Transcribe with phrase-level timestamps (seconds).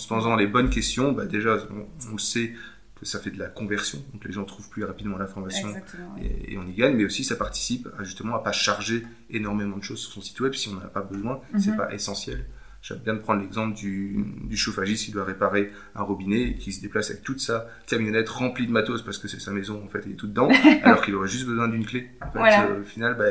[0.00, 2.54] se posant les bonnes questions, bah déjà, on, le sait
[2.98, 5.72] que ça fait de la conversion, donc les gens trouvent plus rapidement l'information
[6.20, 9.82] et, on y gagne, mais aussi ça participe à, justement à pas charger énormément de
[9.82, 11.76] choses sur son site web si on n'en a pas besoin, c'est mhm.
[11.78, 12.44] pas essentiel.
[12.82, 16.72] J'aime bien de prendre l'exemple du, du chauffagiste qui doit réparer un robinet et qui
[16.72, 19.88] se déplace avec toute sa camionnette remplie de matos parce que c'est sa maison en
[19.88, 20.48] fait, il est tout dedans,
[20.82, 22.10] alors qu'il aurait juste besoin d'une clé.
[22.22, 23.30] En fait, euh, au final, bah,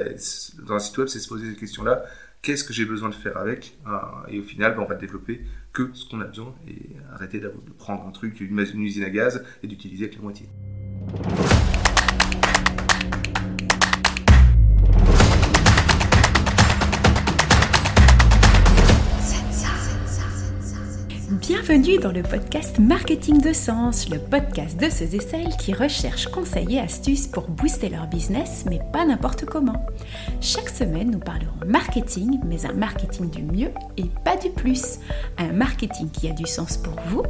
[0.68, 2.04] dans un site web, c'est se poser ces questions-là.
[2.44, 3.78] Qu'est-ce que j'ai besoin de faire avec?
[3.88, 3.92] Euh,
[4.30, 5.42] Et au final, bah, on va développer
[5.74, 9.44] que ce qu'on a besoin et arrêter de prendre un truc, une, usine à gaz
[9.64, 10.48] et d'utiliser avec la moitié.
[21.50, 26.28] Bienvenue dans le podcast Marketing de Sens, le podcast de ceux et celles qui recherchent
[26.28, 29.84] conseils et astuces pour booster leur business, mais pas n'importe comment.
[30.42, 35.00] Chaque semaine, nous parlerons marketing, mais un marketing du mieux et pas du plus.
[35.40, 37.24] Un marketing qui a du sens pour vous,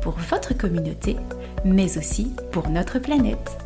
[0.00, 1.16] pour votre communauté,
[1.62, 3.58] mais aussi pour notre planète.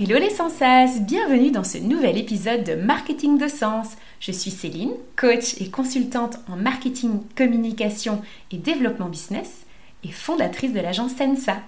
[0.00, 3.88] Hello les Sensas, bienvenue dans ce nouvel épisode de Marketing de Sens.
[4.20, 9.64] Je suis Céline, coach et consultante en marketing, communication et développement business
[10.02, 11.58] et fondatrice de l'agence Sensa.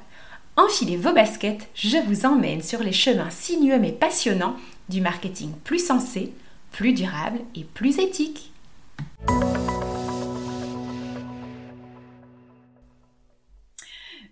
[0.57, 4.57] Enfilez vos baskets, je vous emmène sur les chemins sinueux mais passionnants
[4.89, 6.33] du marketing plus sensé,
[6.73, 8.53] plus durable et plus éthique.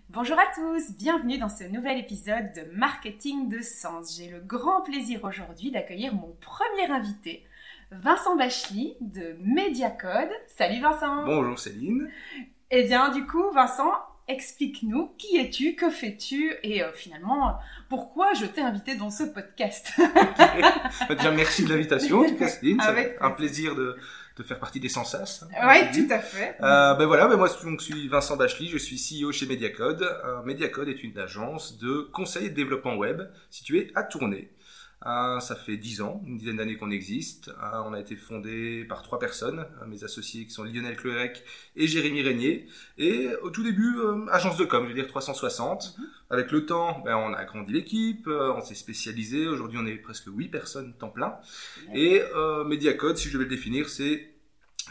[0.09, 4.17] Bonjour à tous, bienvenue dans ce nouvel épisode de Marketing de Sens.
[4.17, 7.45] J'ai le grand plaisir aujourd'hui d'accueillir mon premier invité,
[7.91, 10.29] Vincent Bachely de Mediacode.
[10.45, 12.07] Salut Vincent Bonjour Céline
[12.69, 13.91] Eh bien du coup Vincent,
[14.27, 17.57] explique-nous qui es-tu, que fais-tu et euh, finalement
[17.89, 19.91] pourquoi je t'ai invité dans ce podcast?
[21.09, 23.97] Déjà merci de l'invitation en tout cas Céline, c'est un plaisir de,
[24.43, 25.43] faire partie des Sensas.
[25.59, 26.55] Hein, oui, tout à fait.
[26.61, 30.03] Euh, ben voilà, ben moi je suis Vincent Bachely, je suis CEO chez Mediacode.
[30.03, 34.51] Euh, Mediacode est une agence de conseil et de développement web située à Tournai.
[35.05, 37.49] Euh, ça fait dix ans, une dizaine d'années qu'on existe.
[37.49, 41.43] Euh, on a été fondé par trois personnes, euh, mes associés qui sont Lionel Clerec
[41.77, 42.67] et Jérémy Régnier.
[42.97, 43.95] Et au tout début,
[44.29, 45.95] agence de com, je veux dire 360.
[45.97, 46.05] Mhm.
[46.31, 49.47] Avec le temps, ben, on a agrandi l'équipe, on s'est spécialisé.
[49.47, 51.37] Aujourd'hui, on est presque huit personnes temps plein.
[51.95, 52.21] Et
[52.65, 54.29] Mediacode, si je devais le définir, c'est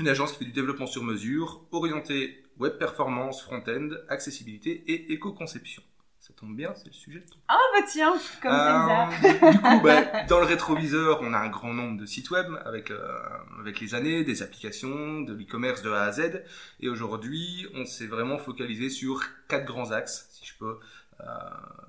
[0.01, 5.83] une agence qui fait du développement sur mesure, orienté web performance, front-end, accessibilité et éco-conception.
[6.29, 7.23] Ça tombe bien, c'est le sujet.
[7.49, 8.13] Ah bah tiens,
[8.43, 9.09] comme ça.
[9.09, 12.49] Euh, du coup, bah, dans le rétroviseur, on a un grand nombre de sites web
[12.67, 13.19] avec euh,
[13.59, 16.45] avec les années, des applications, de l'e-commerce de A à Z.
[16.81, 20.79] Et aujourd'hui, on s'est vraiment focalisé sur quatre grands axes, si je peux
[21.21, 21.25] euh,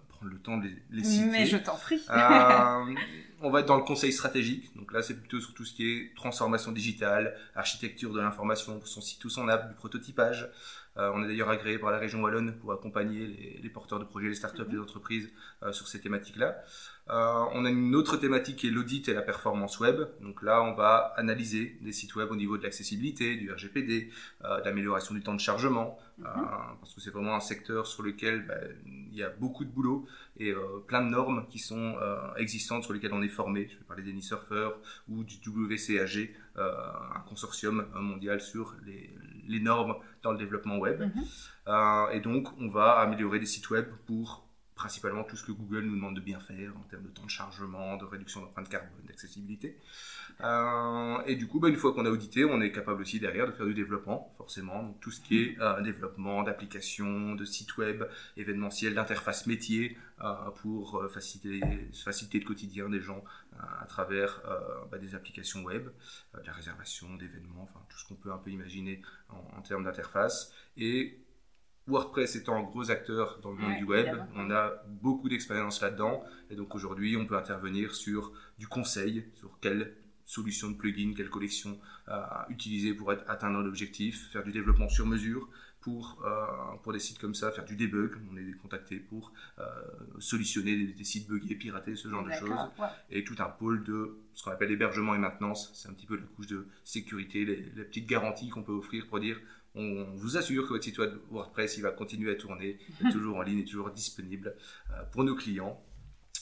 [0.08, 1.26] prendre le temps de les, les citer.
[1.26, 2.02] Mais je t'en prie.
[3.42, 4.74] on va être dans le conseil stratégique.
[4.78, 9.02] Donc là, c'est plutôt sur tout ce qui est transformation digitale, architecture de l'information, son
[9.02, 10.50] site ou son app, du prototypage.
[11.00, 14.28] Euh, on est d'ailleurs agréé par la région Wallonne pour accompagner les, porteurs de projets,
[14.28, 14.74] les startups, mhm.
[14.74, 15.30] les entreprises
[15.64, 16.58] euh, sur ces thématiques-là.
[17.10, 20.02] Euh, on a une autre thématique qui est l'audit et la performance web.
[20.22, 24.12] Donc là, on va analyser des sites web au niveau de l'accessibilité, du RGPD,
[24.42, 26.26] de l'amélioration du temps de chargement, mhm.
[26.80, 28.56] parce que c'est vraiment un secteur sur lequel bah,
[28.86, 30.06] il y a beaucoup de boulot
[30.38, 30.54] et
[30.88, 31.96] plein de normes qui sont
[32.38, 33.68] existantes sur lesquelles on est formé.
[33.72, 34.70] Je vais parler des Surfer
[35.08, 39.10] ou du WCAG, un consortium mondial sur les,
[39.50, 41.02] les normes dans le développement web.
[41.02, 41.24] Mhm.
[41.68, 44.49] Euh, et donc, on va améliorer des sites web pour
[44.80, 47.30] principalement tout ce que Google nous demande de bien faire en termes de temps de
[47.30, 49.78] chargement, de réduction d'empreinte carbone, d'accessibilité.
[50.40, 53.46] Euh, et du coup, bah, une fois qu'on a audité, on est capable aussi derrière
[53.46, 54.82] de faire du développement, forcément.
[54.82, 58.06] Donc tout ce qui est euh, développement d'applications, de sites web,
[58.38, 61.60] événementiels, d'interfaces métiers euh, pour faciliter,
[62.40, 63.22] le quotidien des gens
[63.82, 64.42] à travers
[64.90, 65.90] bah, des applications web,
[66.34, 69.84] de la réservation d'événements, enfin tout ce qu'on peut un peu imaginer en, en termes
[69.84, 70.54] d'interface.
[70.78, 71.20] Et
[71.90, 76.24] WordPress étant un gros acteur dans le monde du web, on a beaucoup d'expérience là-dedans.
[76.50, 79.96] Et donc aujourd'hui, on peut intervenir sur du conseil, sur quelle
[80.30, 85.50] solution de plugin, quelle collection euh, utiliser pour atteindre l'objectif, faire du développement sur mesure
[85.82, 88.12] pour, euh, pour des sites comme ça, faire du debug.
[88.32, 89.64] On est contacté pour euh,
[90.20, 92.70] solutionner des, sites buggés, pirater, ce genre de choses.
[93.10, 95.72] Et tout un pôle de ce qu'on appelle hébergement et maintenance.
[95.74, 99.08] C'est un petit peu la couche de sécurité, les, les petites garanties qu'on peut offrir
[99.08, 99.40] pour dire
[99.76, 103.38] on vous assure que votre site web WordPress il va continuer à tourner, est toujours
[103.38, 104.56] en ligne, est toujours disponible
[104.92, 105.82] euh, pour nos clients.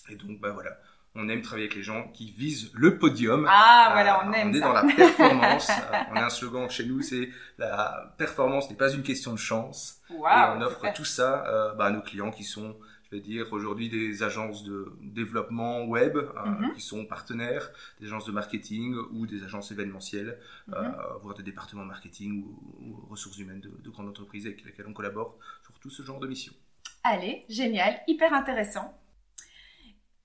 [0.09, 0.79] Et donc, bah voilà,
[1.15, 3.45] on aime travailler avec les gens qui visent le podium.
[3.49, 5.69] Ah, voilà, on euh, aime On est dans la performance.
[5.93, 9.37] Euh, on a un slogan chez nous, c'est la performance n'est pas une question de
[9.37, 10.01] chance.
[10.09, 12.75] et on offre tout ça bah, à nos clients qui sont
[13.09, 16.73] je vais dire aujourd'hui des agences de développement web Mhm.
[16.75, 20.73] qui sont partenaires, des agences de marketing ou des agences événementielles, Mhm.
[20.75, 24.87] euh, voire des départements marketing ou, ou ressources humaines de, de grandes entreprises avec lesquelles
[24.87, 26.53] on collabore sur tout ce genre de mission.
[27.03, 28.93] Allez, génial, hyper intéressant.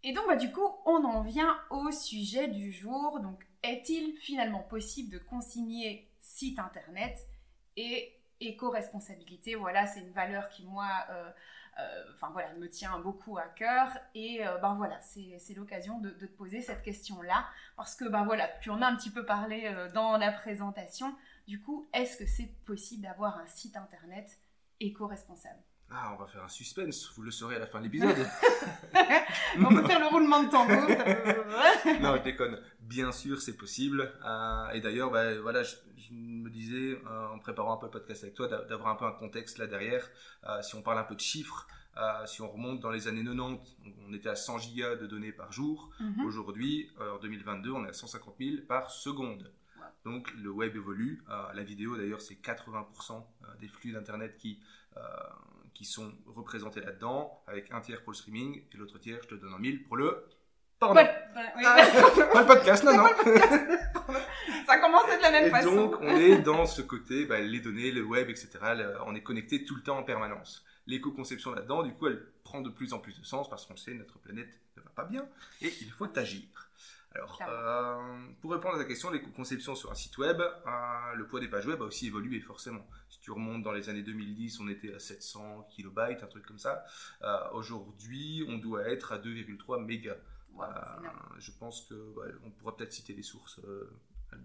[0.03, 3.21] Et donc, bah, du coup, on en vient au sujet du jour.
[3.21, 7.17] Donc, est-il finalement possible de consigner site internet
[7.77, 9.55] et éco-responsabilité?
[9.55, 11.31] Voilà, c'est une valeur qui, moi, euh, euh,
[12.15, 13.97] enfin voilà, me tient beaucoup à cœur.
[14.15, 17.47] Et euh, ben voilà, c'est l'occasion de, de te poser cette question-là.
[17.77, 21.15] Parce que, ben voilà, tu en as un petit peu parlé euh, dans la présentation.
[21.47, 24.39] Du coup, est-ce que c'est possible d'avoir un site internet
[24.81, 25.63] éco-responsable?
[25.95, 28.17] Ah, on va faire un suspense, vous le saurez à la fin de l'épisode.
[29.59, 30.89] On peut faire le roulement de tambour.
[32.01, 32.59] non, je déconne.
[32.81, 34.11] Bien sûr, c'est possible.
[34.25, 37.91] Euh, et d'ailleurs, bah, voilà, je, je me disais, euh, en préparant un peu le
[37.93, 40.09] podcast avec toi, d'a- d'avoir un peu un contexte là derrière.
[40.49, 41.67] Euh, si on parle un peu de chiffres,
[42.25, 43.59] si on remonte dans les années 90,
[44.09, 45.91] on était à 100 gigas de données par jour.
[46.01, 46.25] Mhm.
[46.25, 49.53] Aujourd'hui, en 2022, on est à 150 000 par seconde.
[50.07, 51.23] Donc le web évolue.
[51.29, 53.23] Euh, la vidéo, d'ailleurs, c'est 80%
[53.61, 54.59] des flux d'Internet qui,
[54.97, 55.01] euh,
[55.75, 59.35] qui sont représentés là-dedans, avec un tiers pour le streaming et l'autre tiers, je te
[59.35, 60.27] donne en 1000 pour le...
[60.79, 61.09] Pardon bah,
[61.57, 61.63] oui.
[61.65, 61.77] Ah,
[62.33, 63.07] Pas le podcast, non, non
[64.67, 65.75] Ça commence de la même Et façon.
[65.75, 68.51] donc, on est dans ce côté, bah, les données, le web, etc.
[69.07, 70.65] On est connecté tout le temps en permanence.
[70.87, 73.79] L'éco-conception là-dedans, du coup, elle prend de plus en plus de sens parce qu'on le
[73.79, 75.25] sait, notre planète ne va pas bien
[75.61, 76.43] et il faut agir.
[77.15, 81.41] Alors, euh, pour répondre à ta question, l'éco-conception sur un site web, euh, le poids
[81.41, 82.87] des pages web a aussi évolué forcément.
[83.11, 86.59] Si tu remontes dans les années 2010, on était à 700 kilobytes, un truc comme
[86.59, 86.85] ça.
[87.23, 90.17] Euh, Aujourd'hui, on doit être à 2,3 mégas.
[91.39, 93.61] Je pense que ouais, on pourra peut-être citer les sources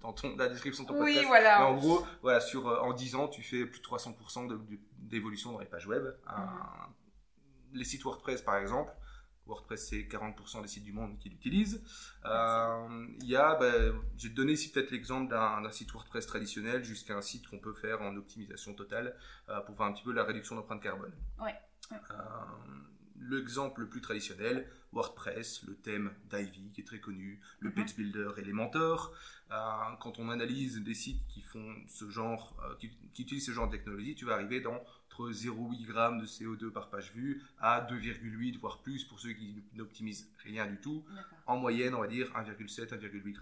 [0.02, 1.22] dans ton, la description de ton Oui, podcast.
[1.22, 1.68] Mais voilà.
[1.68, 5.54] en gros, voilà, sur, en 10 ans, tu fais plus de 300% de- de- d'évolution
[5.54, 6.04] dans les pages web.
[6.06, 6.32] Euh,
[7.74, 8.92] les sites WordPress, par exemple,
[9.48, 11.82] WordPress, c'est 40% des sites du monde qui l'utilisent.
[12.26, 17.16] Euh, Il y a, ben, te donner ici peut-être l'exemple d'un site WordPress traditionnel jusqu'à
[17.16, 19.16] un site qu'on peut faire en optimisation totale
[19.50, 21.14] euh, pour voir un petit peu la réduction d'empreinte carbone.
[21.40, 21.56] Ouais,
[21.92, 21.98] ouais.
[22.12, 22.16] Euh,
[23.20, 27.76] L'exemple le plus traditionnel, WordPress, le thème d'Ivy qui est très connu, le Mhm.
[27.76, 29.12] Page Builder et les mentors.
[29.52, 29.56] Euh,
[30.00, 33.76] quand on analyse des sites qui font ce genre, qui, qui utilisent ce genre de
[33.76, 34.80] technologie, tu vas arriver dans
[35.24, 40.30] 0,8 g de CO2 par page vue à 2,8 voire plus pour ceux qui n'optimisent
[40.44, 41.04] rien du tout.
[41.46, 43.42] En moyenne, on va dire 1,7, 1,8 g.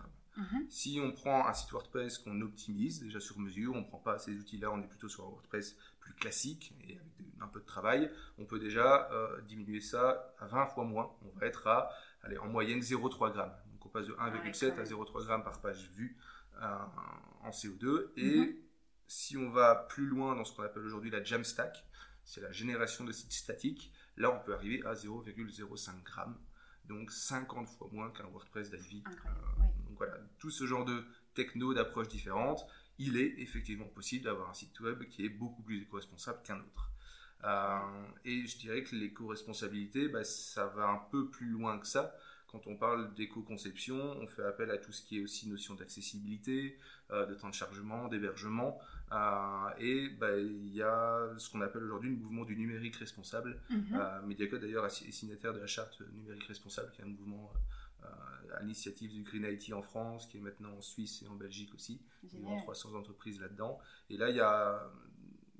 [0.70, 4.18] Si on prend un site WordPress qu'on optimise déjà sur mesure, on ne prend pas
[4.20, 7.10] ces outils-là, on est plutôt sur un WordPress plus classique et avec
[7.42, 11.12] un peu de travail, on peut déjà euh, diminuer ça à 20 fois moins.
[11.22, 11.90] On va être à,
[12.24, 13.40] allez, en moyenne 0,3 g.
[13.72, 14.86] Donc on passe de 1,7 quand à même.
[14.86, 16.18] 0,3 g par page vue
[16.62, 16.78] euh,
[17.44, 18.08] en CO2.
[18.18, 18.56] Et Mhm.
[19.08, 21.86] Si on va plus loin dans ce qu'on appelle aujourd'hui la Jamstack,
[22.24, 26.32] c'est la génération de sites statiques, là on peut arriver à 0,05 g.
[26.86, 29.30] Donc 50 fois moins qu'un WordPress d'Ivy euh,
[29.60, 29.66] oui.
[29.88, 31.04] donc voilà, tout ce genre de
[31.34, 32.66] techno, d'approches différentes,
[32.98, 36.92] il est effectivement possible d'avoir un site web qui est beaucoup plus éco-responsable qu'un autre.
[37.44, 37.80] Euh,
[38.24, 42.16] et je dirais que l'éco-responsabilité, bah, ça va un peu plus loin que ça.
[42.48, 46.80] Quand on parle d'éco-conception, on fait appel à tout ce qui est aussi notion d'accessibilité,
[47.12, 48.80] euh, de temps de chargement, d'hébergement.
[49.12, 53.60] Euh, et bah, il y a ce qu'on appelle aujourd'hui le mouvement du numérique responsable,
[53.70, 53.86] Mhm.
[53.94, 57.52] euh, Mediacode d'ailleurs est signataire de la charte numérique responsable, qui est un mouvement
[58.04, 58.08] euh,
[58.56, 61.74] à l'initiative du Green IT en France, qui est maintenant en Suisse et en Belgique
[61.76, 62.02] aussi.
[62.24, 62.62] Il y a Génial.
[62.64, 63.80] 300 entreprises là-dedans.
[64.10, 64.90] Et là, il y a,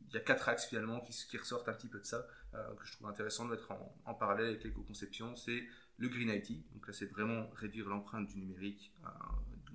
[0.10, 2.74] il y a quatre axes finalement qui, qui ressortent un petit peu de ça, euh,
[2.76, 5.36] que je trouve intéressant de mettre en, en parallèle avec l'éco-conception.
[5.36, 5.64] C'est
[5.98, 6.64] le Green IT.
[6.74, 8.92] Donc là, c'est vraiment réduire l'empreinte du numérique.
[9.06, 9.10] euh,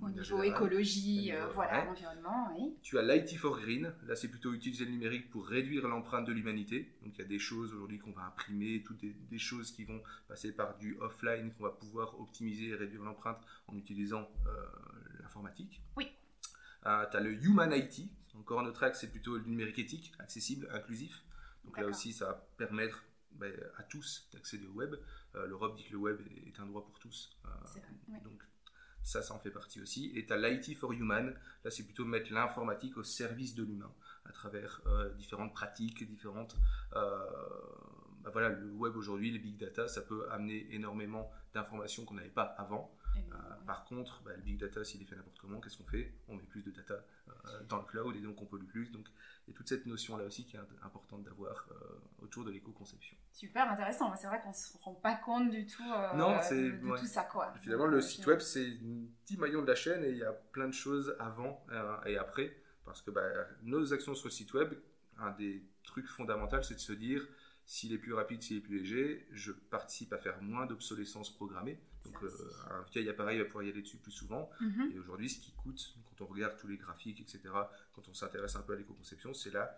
[0.01, 1.89] Au niveau écologie, euh, voilà, ouais.
[1.89, 2.75] environnement, oui.
[2.81, 6.31] Tu as l'IT for Green, là c'est plutôt utiliser le numérique pour réduire l'empreinte de
[6.33, 6.91] l'humanité.
[7.03, 9.83] Donc il y a des choses aujourd'hui qu'on va imprimer, toutes des, des choses qui
[9.83, 14.65] vont passer par du offline, qu'on va pouvoir optimiser et réduire l'empreinte en utilisant euh,
[15.21, 15.81] l'informatique.
[15.95, 16.07] Oui.
[16.83, 20.67] tu as le Human IT, encore un autre axe, c'est plutôt le numérique éthique, accessible,
[20.71, 21.23] inclusif.
[21.63, 23.03] Donc là aussi ça va permettre
[23.33, 24.95] ben, à tous d'accéder au web.
[25.35, 27.37] Euh, L'Europe dit que le web est, un droit pour tous.
[27.45, 28.19] Euh, C'est vrai, oui.
[28.23, 28.43] donc
[29.03, 30.11] ça, ça en fait partie aussi.
[30.15, 31.33] Et tu as l'IT for Human.
[31.63, 33.91] Là, c'est plutôt mettre l'informatique au service de l'humain
[34.25, 36.55] à travers euh, différentes pratiques, différentes.
[36.95, 37.19] euh,
[38.23, 42.29] bah voilà, le web aujourd'hui, les big data, ça peut amener énormément d'informations qu'on n'avait
[42.29, 42.91] pas avant.
[43.15, 45.85] Et, Euh, par contre, bah, le big data, s'il est fait n'importe comment, qu'est-ce qu'on
[45.85, 46.13] fait?
[46.27, 46.95] On met plus de data
[47.29, 48.91] euh, dans le cloud et donc on pollue plus.
[48.91, 49.07] Donc,
[49.47, 51.75] il y a toute cette notion-là aussi qui est importante d'avoir euh,
[52.23, 53.15] autour de l'éco-conception.
[53.31, 54.13] Super intéressant.
[54.15, 56.99] C'est vrai qu'on se rend pas compte du tout euh, Non, de, c'est- de ouais.
[56.99, 57.53] tout ça, quoi.
[57.61, 60.33] Finalement, le site web, c'est un petit maillon de la chaîne et il y a
[60.33, 62.55] plein de choses avant euh, et après.
[62.85, 63.21] Parce que bah,
[63.63, 64.73] nos actions sur le site web,
[65.17, 67.25] un des trucs fondamentaux, c'est de se dire
[67.71, 71.79] s'il est plus rapide, s'il est plus léger, je participe à faire moins d'obsolescence programmée.
[72.03, 72.17] Donc
[72.69, 74.49] un vieil appareil va pouvoir y aller dessus plus souvent.
[74.59, 74.91] Mhm.
[74.93, 77.39] Et aujourd'hui, ce qui coûte, quand on regarde tous les graphiques, etc.,
[77.93, 79.73] quand on s'intéresse un peu à l'éco-conception, c'est la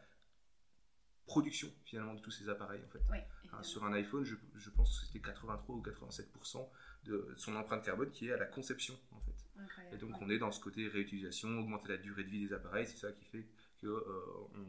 [1.27, 3.01] production finalement de tous ces appareils en fait.
[3.11, 3.17] Oui,
[3.55, 6.67] Hein, sur un iPhone, je, je pense que c'était 83 ou 87%
[7.03, 9.35] de son empreinte carbone qui est à la conception en fait.
[9.59, 9.95] Incroyable.
[9.95, 10.17] Et donc Ouais.
[10.21, 13.11] on est dans ce côté réutilisation, augmenter la durée de vie des appareils, c'est ça
[13.11, 13.45] qui fait
[13.77, 14.01] que euh,
[14.55, 14.65] on,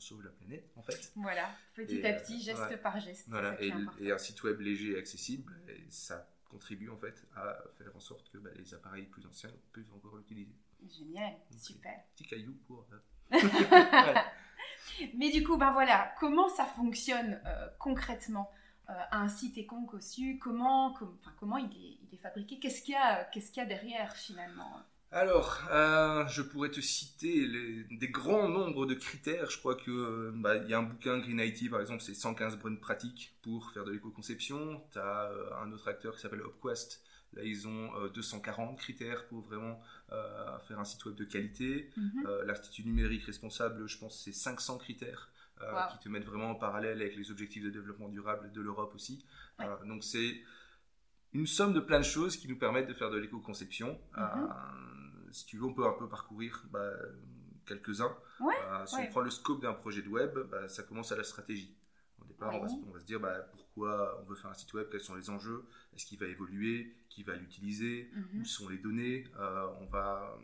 [0.00, 1.12] on sauve la planète en fait.
[1.16, 2.76] Voilà, petit Et, à euh, petit, geste ouais.
[2.78, 3.28] par geste.
[3.28, 7.58] Voilà, et, est un site web léger et accessible, et ça contribue en fait à
[7.78, 10.54] faire en sorte que bah, les appareils plus anciens peuvent encore l'utiliser.
[10.88, 12.00] Génial, super.
[12.16, 12.86] Petit caillou pour.
[12.92, 12.98] euh,
[15.14, 18.50] Mais du coup, ben voilà, comment ça fonctionne euh, concrètement
[18.88, 22.58] euh, un site éco-conçu Comment, com- enfin, comment il est, il est fabriqué?
[22.58, 24.82] Qu'est-ce qu'il y a, qu'est-ce qu'il y a derrière finalement?
[25.12, 29.50] Alors, euh, je pourrais te citer les- des grands nombres de critères.
[29.50, 32.56] Je crois que euh, bah, y a un bouquin Green IT par exemple, c'est 115
[32.58, 34.80] bonnes pratiques pour faire de l'éco-conception.
[34.92, 37.02] Tu as un autre acteur qui s'appelle Opquest.
[37.32, 39.80] Là, ils ont euh, 240 critères pour vraiment
[40.12, 41.90] euh, faire un site web de qualité.
[41.96, 42.26] Mhm.
[42.26, 45.28] Euh, L'Institut numérique responsable, je pense, c'est 500 critères
[45.60, 45.92] euh, Wow.
[45.92, 49.26] qui te mettent vraiment en parallèle avec les objectifs de développement durable de l'Europe aussi.
[49.58, 49.66] Ouais.
[49.66, 50.40] Euh, donc c'est
[51.32, 53.98] une somme de plein de choses qui nous permettent de faire de l'éco-conception.
[54.16, 54.22] Mhm.
[54.22, 54.46] Euh,
[55.30, 56.90] si tu veux, on peut un peu parcourir bah,
[57.66, 58.16] quelques-uns.
[58.40, 59.06] Ouais, Euh, si ouais.
[59.06, 61.76] on prend le scope d'un projet de web, bah, ça commence à la stratégie.
[62.20, 62.80] Au départ, on, va, se- Ouais.
[62.88, 65.30] on va se dire bah, pourquoi on veut faire un site web, quels sont les
[65.30, 68.40] enjeux, est-ce qu'il va évoluer, qui va l'utiliser, Mhm.
[68.40, 69.26] où sont les données?
[69.38, 70.36] Euh, on va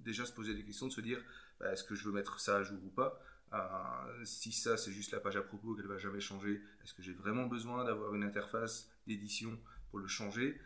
[0.00, 1.20] déjà se poser des questions, de se dire
[1.60, 3.20] bah, est-ce que je veux mettre ça à jour ou pas?
[3.52, 7.02] Euh, Si ça, c'est juste la page à propos qu'elle va jamais changer, est-ce que
[7.02, 9.58] j'ai vraiment besoin d'avoir une interface d'édition
[9.90, 10.60] pour le changer,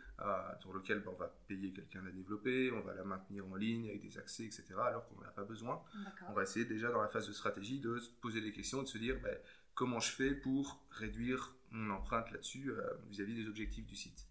[0.59, 3.55] sur lequel bah, on va payer quelqu'un à la développer, on va la maintenir en
[3.55, 5.81] ligne avec des accès, etc., alors qu'on n'en a pas besoin
[6.29, 8.87] on va essayer déjà dans la phase de stratégie de se poser des questions, de
[8.87, 9.37] se dire ben,
[9.73, 14.27] comment je fais pour réduire mon empreinte là-dessus euh, vis-à-vis des objectifs du site.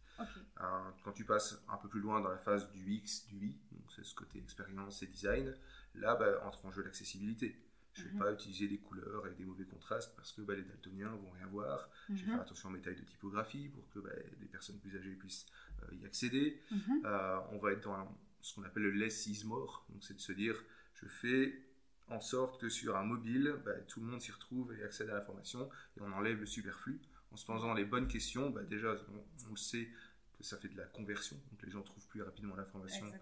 [0.60, 3.58] Euh, quand tu passes un peu plus loin dans la phase du X, du I,
[3.72, 5.54] donc c'est ce côté expérience et design,
[5.94, 7.56] là ben, entre en jeu l'accessibilité.
[7.94, 8.18] Je ne vais Mhm.
[8.20, 11.46] pas utiliser des couleurs et des mauvais contrastes parce que ben, les daltoniens vont rien
[11.48, 11.88] voir.
[12.08, 12.28] Je vais Mhm.
[12.34, 15.46] faire attention à mes tailles de typographie pour que ben, les personnes plus âgées puissent
[15.92, 16.60] y accéder.
[16.70, 17.02] Mhm.
[17.04, 19.84] Euh, on va être dans ce qu'on appelle le less is more.
[19.90, 20.56] Donc, c'est de se dire,
[20.94, 21.62] je fais
[22.08, 25.14] en sorte que sur un mobile, bah, tout le monde s'y retrouve et accède à
[25.14, 27.00] l'information et on enlève le superflu.
[27.32, 29.88] En se posant les bonnes questions, bah, déjà, on, on le sait
[30.36, 31.36] que ça fait de la conversion.
[31.52, 33.20] Donc, les gens trouvent plus rapidement l'information ouais.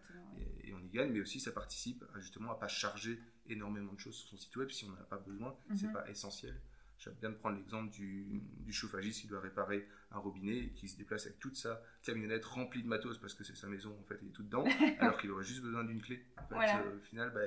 [0.62, 3.92] et, et on y gagne, mais aussi ça participe à, justement à pas charger énormément
[3.92, 5.92] de choses sur son site web si on n'en a pas besoin, c'est Mhm.
[5.92, 6.58] pas essentiel.
[6.98, 10.88] J'aime bien de prendre l'exemple du, du chauffagiste qui doit réparer un robinet et qui
[10.88, 14.04] se déplace avec toute sa camionnette remplie de matos parce que c'est sa maison en
[14.04, 14.64] fait, il est tout dedans,
[14.98, 16.24] alors qu'il aurait juste besoin d'une clé.
[16.36, 16.80] En fait, Voilà.
[16.82, 17.40] euh, au final, bah,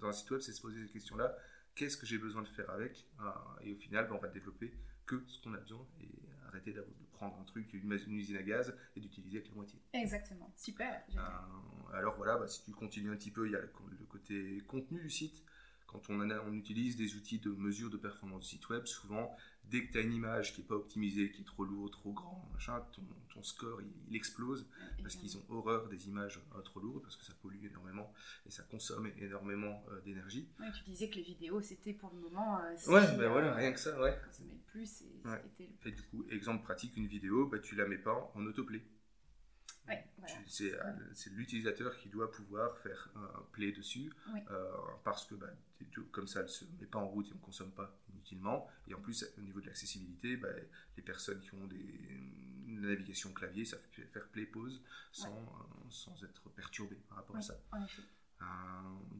[0.00, 1.34] dans un site web, c'est se poser ces questions-là.
[1.74, 3.24] Qu'est-ce que j'ai besoin de faire avec Euh,
[3.62, 4.72] Et au final, bah, on va développer
[5.06, 6.08] que ce qu'on a besoin et
[6.46, 9.80] arrêter de prendre un truc, une, une usine à gaz et d'utiliser avec la moitié.
[9.92, 10.52] Exactement.
[10.56, 11.02] Super.
[11.16, 14.06] Euh, alors voilà, bah, si tu continues un petit peu, il y a le, le
[14.06, 15.42] côté contenu du site.
[15.94, 18.84] Quand on, en a- on utilise des outils de mesure de performance du site web,
[18.86, 19.34] souvent,
[19.70, 22.12] dès que tu as une image qui n'est pas optimisée, qui est trop lourde, trop
[22.12, 24.66] grand, machin, ton, ton score il, il explose
[25.02, 28.12] parce qu'ils ont horreur des images euh, trop lourdes, parce que ça pollue énormément
[28.46, 30.48] et ça consomme énormément euh, d'énergie.
[30.60, 32.58] Ouais, tu disais que les vidéos, c'était pour le moment.
[32.60, 34.18] euh, Ouais, ben euh, voilà, rien que ça, ouais.
[34.26, 35.42] consommait le plus et Ouais.
[35.60, 38.82] le Et du coup, exemple pratique, une vidéo, bah, tu la mets pas en autoplay.
[39.86, 40.34] Voilà.
[40.46, 44.40] C'est euh, c'est l'utilisateur qui doit pouvoir faire un play dessus Oui.
[44.50, 44.72] euh,
[45.04, 45.50] parce que bah,
[46.12, 49.00] comme ça elle se met pas en route et on consomme pas inutilement et en
[49.00, 50.48] plus au niveau de l'accessibilité bah,
[50.96, 51.84] les personnes qui ont des
[52.66, 57.42] navigation clavier ça fait faire play pause sans, euh, sans être perturbé par rapport à
[57.42, 58.02] ça en effet.
[58.40, 58.44] Euh,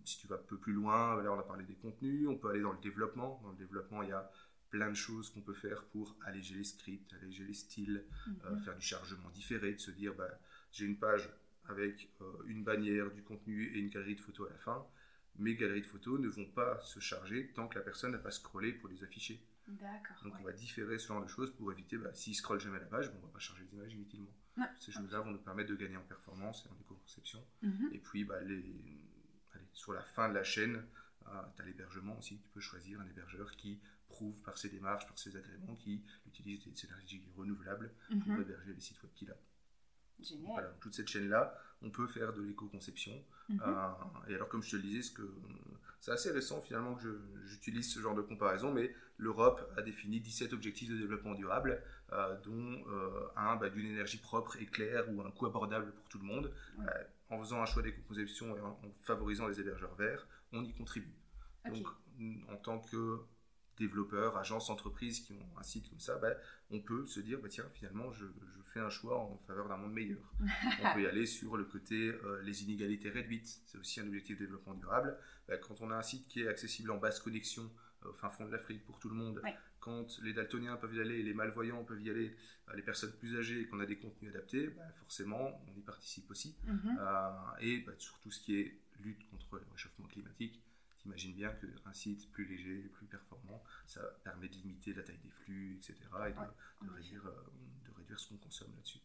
[0.05, 2.49] si tu vas un peu plus loin là on a parlé des contenus on peut
[2.51, 4.31] aller dans le développement dans le développement il y a
[4.71, 8.05] plein de choses qu'on peut faire pour alléger les scripts alléger les styles
[8.45, 8.59] euh, Mhm.
[8.65, 10.29] faire du chargement différé, de se dire bah,
[10.75, 11.31] j'ai une page
[11.67, 14.85] avec euh, une bannière, du contenu et une galerie de photos à la fin.
[15.39, 18.31] Mes galeries de photos ne vont pas se charger tant que la personne n'a pas
[18.31, 19.41] scrollé pour les afficher.
[19.67, 20.17] D'accord.
[20.25, 20.41] Donc ouais.
[20.43, 23.11] on va différer ce genre de choses pour éviter, bah, s'il scrolle jamais la page,
[23.17, 24.31] on va pas charger les images inutilement.
[24.59, 27.43] Ouais, Ces choses-là vont nous permettre de gagner en performance et en éco-conception.
[27.63, 27.91] Mhm.
[27.93, 28.63] Et puis bah, les,
[29.55, 30.85] allez, sur la fin de la chaîne,
[31.57, 32.39] tu as l'hébergement aussi.
[32.41, 36.63] Tu peux choisir un hébergeur qui prouve par ses démarches, par ses agréments, qui utilise
[36.65, 38.43] des énergies renouvelables pour Mhm.
[38.43, 39.37] héberger les sites web qu'il a.
[40.21, 40.53] Génial.
[40.53, 43.13] Voilà, toute cette chaîne-là, on peut faire de l'éco-conception.
[43.49, 43.61] Mhm.
[43.67, 43.89] Euh,
[44.29, 45.21] et alors, comme je te le disais, ce
[46.01, 50.53] c'est assez récent finalement que j'utilise ce genre de comparaison, mais l'Europe a défini 17
[50.53, 55.23] objectifs de développement durable, euh, dont euh, un bah, d'une énergie propre et claire ou
[55.23, 56.53] un coût abordable pour tout le monde.
[57.31, 61.15] En faisant un choix d'éco-conception et en, en favorisant les hébergeurs verts, on y contribue.
[61.65, 61.87] Donc,
[62.51, 63.21] en tant que
[63.79, 66.35] développeurs, agences, entreprises qui ont un site comme ça, bah,
[66.71, 68.25] on peut se dire, bah, tiens, finalement, je,
[68.73, 70.35] fais un choix en faveur d'un monde meilleur.
[70.83, 73.61] on peut y aller sur le côté euh, les inégalités réduites.
[73.67, 75.17] C'est aussi un objectif de développement durable.
[75.47, 77.71] Bah, quand on a un site qui est accessible en basse connexion
[78.05, 79.41] euh, au fin fond de l'Afrique pour tout le monde,
[79.79, 82.35] quand les daltoniens peuvent y aller, les malvoyants peuvent y aller,
[82.69, 86.29] euh, les personnes plus âgées et qu'on a des contenus adaptés, forcément, on y participe
[86.31, 86.57] aussi.
[86.67, 86.99] Mhm.
[87.61, 90.61] et sur tout ce qui est lutte contre le réchauffement climatique,
[91.07, 95.31] Imagine bien qu'un site plus léger, plus performant, ça permet de limiter la taille des
[95.31, 95.95] flux, etc.
[96.29, 96.33] et
[96.85, 97.53] de, réduire, euh,
[97.87, 99.01] de réduire ce qu'on consomme là-dessus.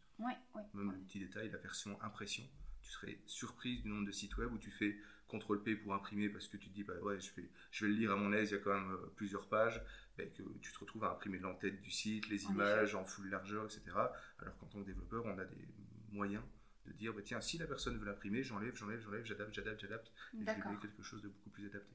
[0.74, 2.44] Même le petit détail, la version impression.
[2.80, 4.96] Tu serais surprise du nombre de sites web où tu fais
[5.30, 7.98] CTRL-P pour imprimer parce que tu te dis, bah ouais, je, fais, je vais le
[7.98, 9.82] lire à mon aise, il y a quand même euh, plusieurs pages,
[10.18, 13.64] et que tu te retrouves à imprimer l'entête du site, les images en full largeur,
[13.64, 13.82] etc.
[14.38, 15.68] Alors qu'en tant que développeur, on a des
[16.12, 16.42] moyens
[16.92, 20.12] de dire bah, tiens, si la personne veut l'imprimer, j'enlève, j'enlève, j'enlève, j'adapte, j'adapte, j'adapte,
[20.34, 21.94] et je vais quelque chose de beaucoup plus adapté.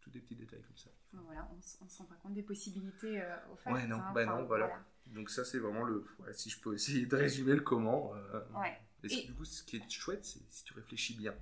[0.00, 0.90] Tous des petits détails comme ça.
[1.12, 3.76] Voilà, on ne se rend pas compte des possibilités euh, offertes.
[3.76, 4.84] Ouais, non, hein, bah non, voilà.
[5.06, 6.04] Donc, ça, c'est vraiment le.
[6.32, 8.12] si je peux essayer de résumer le comment.
[8.16, 8.80] Euh, ouais.
[9.04, 11.34] Et, du coup, ce qui est chouette, c'est si tu réfléchis bien.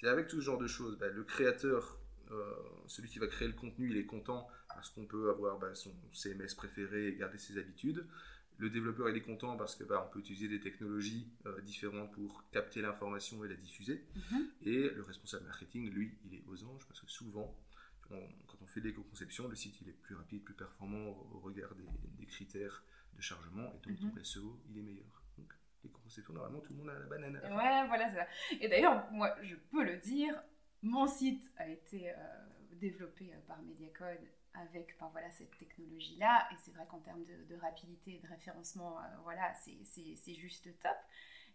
[0.00, 1.98] C'est avec tout ce genre de choses, bah, le créateur,
[2.30, 2.54] euh,
[2.86, 5.94] celui qui va créer le contenu, il est content parce qu'on peut avoir bah, son
[6.12, 8.06] CMS préféré et garder ses habitudes.
[8.58, 12.12] Le développeur il est content parce que bah, on peut utiliser des technologies euh, différentes
[12.12, 14.04] pour capter l'information et la diffuser.
[14.14, 14.48] Mhm.
[14.62, 17.54] Et le responsable marketing, lui, il est aux anges parce que souvent,
[18.08, 18.16] quand
[18.62, 22.82] on fait l'éco-conception, le site il est plus rapide, plus performant au, regard des, critères
[23.14, 25.22] de chargement et donc le SEO il est meilleur.
[25.38, 25.52] Donc
[25.84, 27.36] l'éco-conception, normalement tout le monde a la banane.
[27.36, 28.26] ouais, voilà ça.
[28.60, 30.34] Et d'ailleurs, moi je peux le dire,
[30.82, 32.14] mon site a été euh,
[32.72, 34.26] développé euh, par Mediacode
[34.62, 36.48] avec voilà, cette technologie-là.
[36.52, 40.96] Et c'est vrai qu'en termes de, rapidité et de référencement, euh, voilà, c'est juste top.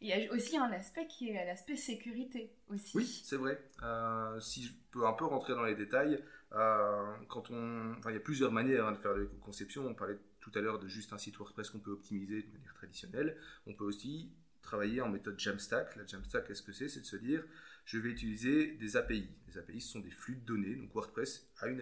[0.02, 2.98] Il y a aussi un aspect qui est l'aspect sécurité aussi.
[2.98, 3.62] Oui, c'est vrai.
[3.84, 8.18] Euh, si je peux un peu rentrer dans les détails, euh, quand on, il y
[8.18, 9.86] a plusieurs manières hein, de faire l'éco-conception.
[9.86, 12.74] On parlait tout à l'heure de juste un site WordPress qu'on peut optimiser de manière
[12.74, 13.38] traditionnelle.
[13.68, 14.32] On peut aussi
[14.64, 15.96] travailler en méthode Jamstack.
[15.96, 16.90] La Jamstack, qu'est-ce que c'est?
[16.90, 17.44] C'est de se dire,
[17.86, 19.30] je vais utiliser des API.
[19.48, 20.76] Les API, ce sont des flux de données.
[20.76, 21.82] Donc WordPress a une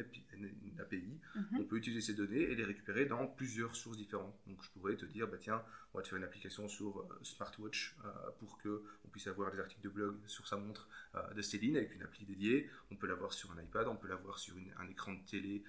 [0.80, 1.20] API.
[1.36, 1.60] Mhm.
[1.60, 4.36] On peut utiliser ces données et les récupérer dans plusieurs sources différentes.
[4.48, 5.62] Donc je pourrais te dire, bah, tiens,
[5.94, 9.60] on va te faire une application sur euh, Smartwatch euh, pour qu'on puisse avoir des
[9.60, 12.70] articles de blog sur sa montre euh, de Céline avec une appli dédiée.
[12.92, 15.64] On peut l'avoir sur un iPad, on peut l'avoir sur un écran de télé,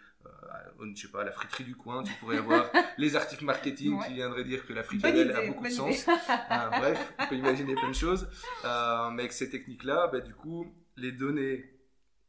[0.94, 2.02] je sais pas, la friterie du coin.
[2.02, 5.70] Tu pourrais avoir les articles marketing qui viendraient dire que la fricadelle a beaucoup de
[5.70, 6.06] sens.
[6.48, 8.28] bref, on peut imaginer plein de choses.
[8.64, 11.80] mais avec ces techniques-là, bah, du coup, les données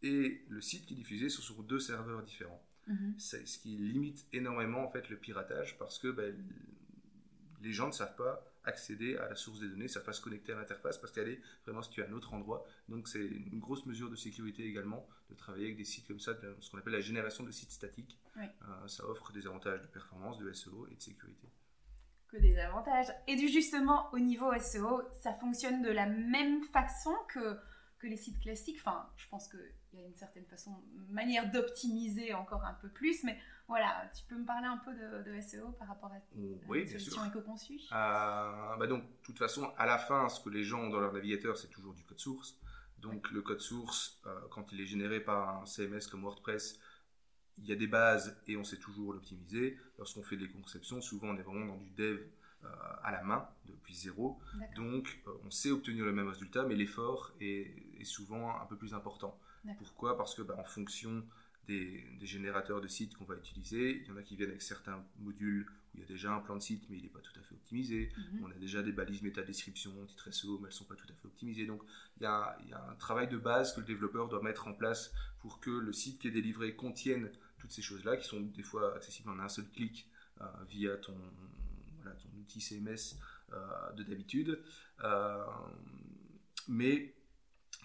[0.04, 2.62] et le site qui est diffusé sont sur deux serveurs différents.
[2.88, 3.16] Mhm.
[3.18, 6.36] C'est ce qui limite énormément en fait le piratage parce que ben,
[7.62, 10.22] les gens ne savent pas accéder à la source des données, ne savent pas se
[10.22, 12.66] connecter à l'interface parce qu'elle est vraiment située à un autre endroit.
[12.90, 16.34] Donc c'est une grosse mesure de sécurité également de travailler avec des sites comme ça,
[16.60, 18.20] ce qu'on appelle la génération de sites statiques.
[18.38, 21.48] Euh, ça offre des avantages de performance, de SEO et de sécurité
[22.32, 23.14] que des avantages.
[23.28, 27.60] Et du justement, au niveau SEO, ça fonctionne de la même façon que,
[28.00, 28.78] que les sites classiques?
[28.80, 29.48] Enfin, je pense
[29.92, 30.72] qu'il y a une certaine façon,
[31.10, 35.42] manière d'optimiser encore un peu plus, mais voilà, tu peux me parler un peu de,
[35.42, 36.18] SEO par rapport à,
[36.68, 37.82] oui, solution éco-conçue?
[37.92, 41.00] Euh, bah Donc, de toute façon, à la fin, ce que les gens ont dans
[41.00, 42.58] leur navigateur, c'est toujours du code source.
[43.00, 46.80] Donc, le code source, euh, quand il est généré par un CMS comme WordPress,
[47.58, 49.78] il y a des bases et on sait toujours l'optimiser.
[49.98, 52.20] Lorsqu'on fait des conceptions, souvent on est vraiment dans du dev
[52.64, 52.68] euh,
[53.04, 54.40] à la main depuis zéro.
[54.76, 58.94] Donc on sait obtenir le même résultat, mais l'effort est, est, souvent un peu plus
[58.94, 59.38] important.
[59.78, 60.18] Pourquoi?
[60.18, 61.24] Parce que bah, en fonction
[61.68, 64.02] des, générateurs de sites qu'on va utiliser.
[64.02, 66.40] Il y en a qui viennent avec certains modules où il y a déjà un
[66.40, 68.12] plan de site, mais il n'est pas tout à fait optimisé.
[68.18, 68.46] Mhm.
[68.46, 71.14] On a déjà des balises méta-description, titres SEO, mais elles ne sont pas tout à
[71.14, 71.66] fait optimisées.
[71.66, 71.84] Donc
[72.18, 72.58] il y, a,
[72.90, 76.20] un travail de base que le développeur doit mettre en place pour que le site
[76.20, 79.66] qui est délivré contienne toutes ces choses-là, qui sont des fois accessibles en un seul
[79.70, 80.08] clic
[80.42, 81.16] euh, via ton,
[82.04, 83.18] ton outil CMS
[83.54, 84.60] euh, de d'habitude.
[85.04, 85.44] Euh,
[86.68, 87.14] mais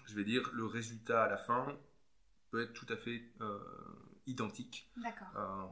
[0.07, 1.77] je vais dire, le résultat à la fin
[2.49, 3.59] peut être tout à fait euh,
[4.25, 4.89] identique
[5.35, 5.65] euh,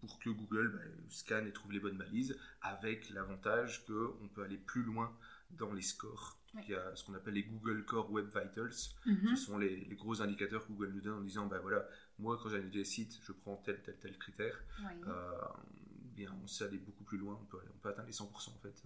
[0.00, 4.58] pour que Google bah, scanne et trouve les bonnes balises, avec l'avantage qu'on peut aller
[4.58, 5.16] plus loin
[5.50, 6.38] dans les scores.
[6.54, 8.70] Il y a ce qu'on appelle les Google Core Web Vitals.
[9.04, 9.36] Mhm.
[9.36, 11.86] Ce sont les, gros indicateurs que Google nous donne en disant, bah voilà,
[12.18, 14.58] moi quand j'analyse des sites, je prends tel, tel, tel critère.
[15.06, 15.32] Euh,
[16.14, 18.58] bien, on sait aller beaucoup plus loin, on peut, on peut atteindre les 100% en
[18.58, 18.82] fait.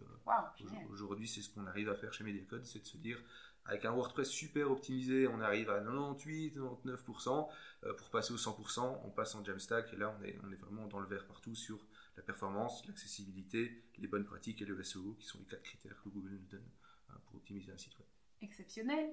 [0.90, 3.22] Aujourd'hui, c'est ce qu'on arrive à faire chez Mediacode, c'est de se dire,
[3.70, 7.48] avec un WordPress super optimisé, on arrive à 98, 99%.
[7.85, 10.56] Euh, pour passer au 100%, on passe en Jamstack et là, on est, on est
[10.56, 11.78] vraiment dans le vert partout sur
[12.16, 16.09] la performance, l'accessibilité, les bonnes pratiques et le SEO, qui sont les quatre critères que
[16.09, 16.68] Google nous donne
[17.11, 18.09] euh, pour optimiser un site web.
[18.42, 19.09] Exceptionnel.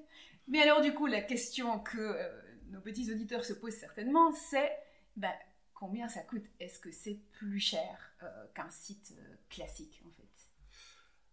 [0.48, 2.42] Mais alors, du coup, la question que euh,
[2.72, 4.72] nos petits auditeurs se posent certainement, c'est
[5.16, 5.36] bah,
[5.76, 6.46] combien ça coûte?
[6.60, 8.12] Est-ce que c'est plus cher
[8.56, 9.14] qu'un site
[9.50, 10.27] classique en fait?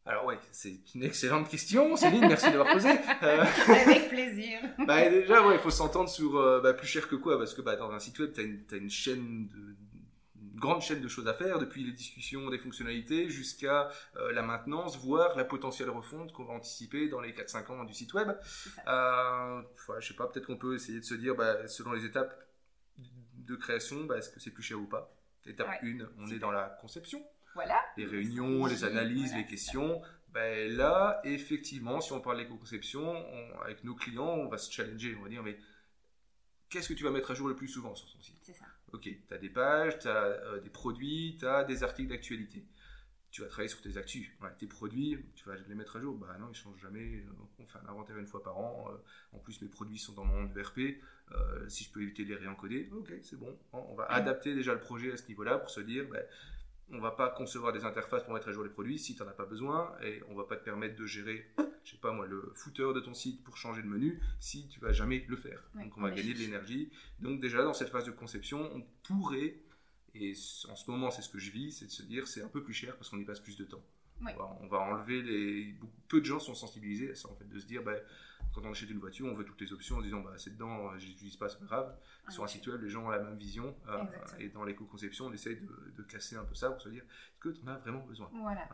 [0.06, 2.90] Alors ouais, c'est une excellente question, Céline, merci d'avoir posé.
[2.90, 4.60] Avec plaisir.
[4.86, 7.76] bah, déjà, ouais, il faut s'entendre sur bah, plus cher que quoi, parce que bah,
[7.76, 8.40] dans un site web, tu
[8.74, 9.74] as, une chaîne de,
[10.64, 14.98] grande chaîne de choses à faire, depuis les discussions des fonctionnalités jusqu'à euh, la maintenance,
[14.98, 18.30] voire la potentielle refonte qu'on va anticiper dans les 4-5 ans du site web.
[18.86, 19.62] Euh,
[20.00, 22.34] je sais pas, peut-être qu'on peut essayer de se dire, bah, selon les étapes
[22.96, 25.14] de création, bah, est-ce que c'est plus cher ou pas?
[25.46, 27.22] Étape 1, on est dans la conception.
[27.54, 27.80] Voilà.
[27.96, 30.02] Les réunions, les analyses, les questions.
[30.32, 33.14] Ben là, effectivement, si on parle d'éco-conception,
[33.62, 35.56] avec nos clients, on va se challenger, on va dire, mais
[36.68, 38.38] qu'est-ce que tu vas mettre à jour le plus souvent sur ton site?
[38.42, 38.64] C'est ça.
[38.92, 42.66] Ok, tu as des pages, tu as euh, des produits, tu as des articles d'actualité.
[43.30, 44.28] Tu vas travailler sur tes actus.
[44.58, 46.16] tes produits, tu vas les mettre à jour.
[46.16, 47.18] Bah non, ils ne changent jamais.
[47.18, 48.88] Euh, on fait un inventaire une fois par an.
[48.90, 48.96] Euh,
[49.36, 51.00] en plus, mes produits sont dans mon ERP.
[51.68, 53.56] si je peux éviter de les réencoder, ok, c'est bon.
[53.72, 56.18] On va adapter déjà le projet à ce niveau-là pour se dire, bah,
[56.92, 59.28] on va pas concevoir des interfaces pour mettre à jour les produits si tu n'en
[59.28, 61.50] as pas besoin et on va pas te permettre de gérer,
[61.84, 64.80] je sais pas moi, le footer de ton site pour changer de menu si tu
[64.80, 65.62] vas jamais le faire.
[65.74, 66.90] Donc on va gagner de l'énergie.
[67.20, 69.56] Donc déjà dans cette phase de conception, on pourrait,
[70.14, 70.34] et
[70.68, 72.62] en ce moment c'est ce que je vis, c'est de se dire c'est un peu
[72.62, 73.82] plus cher parce qu'on y passe plus de temps.
[74.60, 75.74] On, va, enlever les.
[76.08, 77.96] peu de gens sont sensibilisés à ça en fait, de se dire bah,
[78.52, 80.96] quand on achète une voiture, on veut toutes les options en disant bah, c'est dedans,
[80.98, 81.96] je n'utilise pas, c'est pas grave.
[82.28, 83.74] Sur un site web, les gens ont la même vision.
[83.88, 84.04] Euh,
[84.38, 85.60] et dans l'éco-conception, on essaye
[85.96, 88.30] de, casser un peu ça pour se dire est-ce que tu en as vraiment besoin
[88.32, 88.68] Voilà,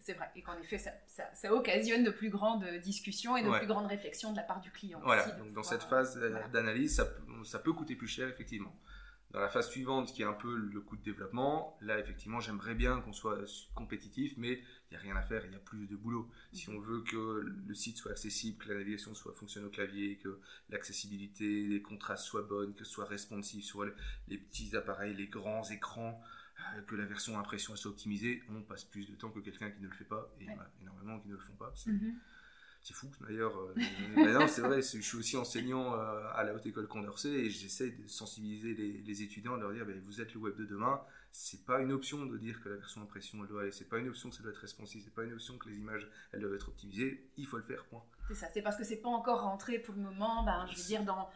[0.00, 0.30] c'est vrai.
[0.34, 4.32] Et qu'en effet, ça, ça, occasionne de plus grandes discussions et de plus grandes réflexions
[4.32, 5.00] de la part du client.
[5.02, 6.18] Voilà, donc dans cette phase
[6.52, 7.06] d'analyse, ça,
[7.44, 8.74] ça peut coûter plus cher, effectivement.
[9.36, 12.74] Dans la phase suivante, qui est un peu le coût de développement, là, effectivement, j'aimerais
[12.74, 13.36] bien qu'on soit
[13.74, 16.30] compétitif, mais il n'y a rien à faire, il y a plus de boulot.
[16.54, 20.16] Si on veut que le site soit accessible, que la navigation soit fonctionne au clavier,
[20.16, 25.26] que l'accessibilité, les contrastes soient bonnes, que ce soit responsive sur les petits appareils, les
[25.26, 26.18] grands écrans,
[26.74, 29.82] euh, que la version impression soit optimisée, on passe plus de temps que quelqu'un qui
[29.82, 31.74] ne le fait pas, et il y en a énormément qui ne le font pas.
[31.86, 32.14] Mm-hmm
[32.86, 33.52] c'est fou d'ailleurs.
[33.58, 37.90] Euh, c'est vrai, je suis aussi enseignant euh, à la haute école Condorcet et j'essaie
[37.90, 41.00] de sensibiliser les, étudiants, de leur dire ben, vous êtes le web de demain.
[41.32, 43.98] C'est pas une option de dire que la version impression elle doit aller, c'est pas
[43.98, 46.40] une option que ça doit être responsive, c'est pas une option que les images elles
[46.40, 47.28] doivent être optimisées.
[47.36, 48.02] Il faut le faire, point.
[48.28, 50.86] C'est ça, c'est parce que c'est pas encore rentré pour le moment, ben, je veux
[50.86, 51.28] dire, dans,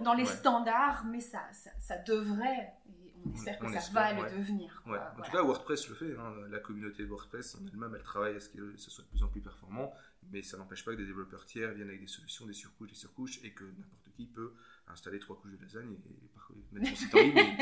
[0.00, 4.82] dans les standards, mais ça, ça, devrait, et on espère que ça va le devenir.
[4.86, 6.34] En tout cas, WordPress le fait, hein.
[6.48, 9.22] la communauté de WordPress en elle-même, elle travaille à ce que ce soit de plus
[9.24, 9.92] en plus performant
[10.30, 12.96] mais ça n'empêche pas que des développeurs tiers viennent avec des solutions, des surcouches, des
[12.96, 14.54] surcouches, et que n'importe qui peut
[14.88, 16.24] installer trois couches de lasagne et,
[16.72, 17.36] mettre son site en ligne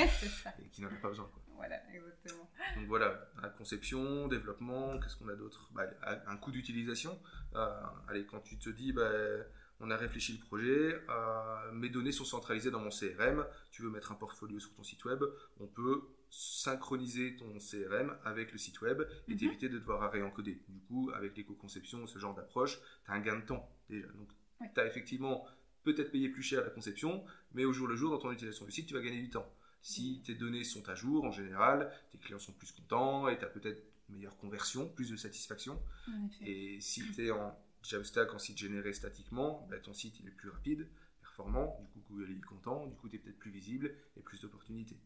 [0.59, 1.31] et, qui n'en a pas besoin.
[1.55, 2.51] Voilà, exactement.
[2.77, 5.71] Donc voilà, la conception, développement, qu'est-ce qu'on a d'autre?
[5.73, 5.85] Bah,
[6.27, 7.19] Un coût d'utilisation.
[7.55, 9.11] Euh, allez, quand tu te dis, bah,
[9.81, 13.91] on a réfléchi le projet, euh, mes données sont centralisées dans mon CRM, tu veux
[13.91, 15.23] mettre un portfolio sur ton site web,
[15.61, 16.03] on peut
[16.35, 19.39] synchroniser ton CRM avec le site web et mhm.
[19.39, 20.63] t'éviter de devoir réencoder.
[20.71, 24.07] Du coup, avec l'éco-conception, ce genre d'approche, tu as un gain de temps déjà.
[24.09, 24.31] Donc,
[24.75, 25.45] tu as effectivement
[25.85, 28.73] peut-être payé plus cher la conception, mais au jour le jour, dans ton utilisation du
[28.73, 29.47] site, tu vas gagner du temps.
[29.83, 30.23] Si mhm.
[30.23, 33.49] tes données sont à jour, en général, tes clients sont plus contents et tu as
[33.49, 35.79] peut-être meilleure conversion, plus de satisfaction.
[36.41, 40.33] Et si tu es en Jamstack, en site généré statiquement, bah, ton site il est
[40.33, 40.89] plus rapide,
[41.21, 44.41] performant, du coup Google est content, du coup tu es peut-être plus visible et plus
[44.41, 44.97] d'opportunités.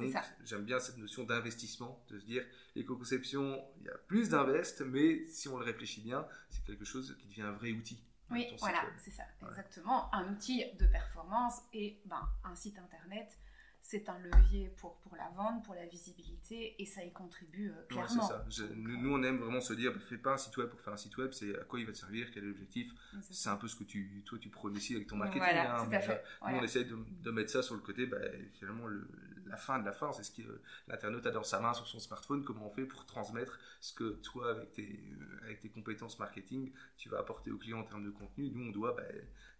[0.00, 4.80] Donc, j'aime bien cette notion d'investissement, de se dire, l'éco-conception, il y a plus d'invest,
[4.82, 8.02] mais si on le réfléchit bien, c'est quelque chose qui devient un vrai outil.
[8.30, 10.12] Oui, voilà, c'est ça, exactement.
[10.14, 13.36] Un outil de performance et ben, un site internet
[13.82, 17.82] c'est un levier pour, pour la vente, pour la visibilité, et ça y contribue euh,
[17.88, 18.28] clairement.
[18.28, 18.44] ça.
[18.74, 20.98] nous, on aime vraiment se dire, bah, fais pas un site web pour faire un
[20.98, 22.92] site web, c'est à quoi il va te servir, quel est l'objectif.
[23.30, 25.42] C'est un peu ce que tu, toi, tu prônes aussi avec ton marketing.
[25.42, 26.22] Voilà, hein, tout à fait.
[26.48, 28.18] Nous, on essaye de, de, mettre ça sur le côté, bah,
[28.52, 29.08] finalement, le,
[29.50, 30.42] la fin de la fin, c'est ce que
[30.88, 34.10] l'internaute a dans sa main sur son smartphone, comment on fait pour transmettre ce que
[34.22, 38.04] toi, avec tes, euh, avec tes compétences marketing, tu vas apporter au client en termes
[38.04, 38.50] de contenu.
[38.50, 39.02] Nous, on doit bah,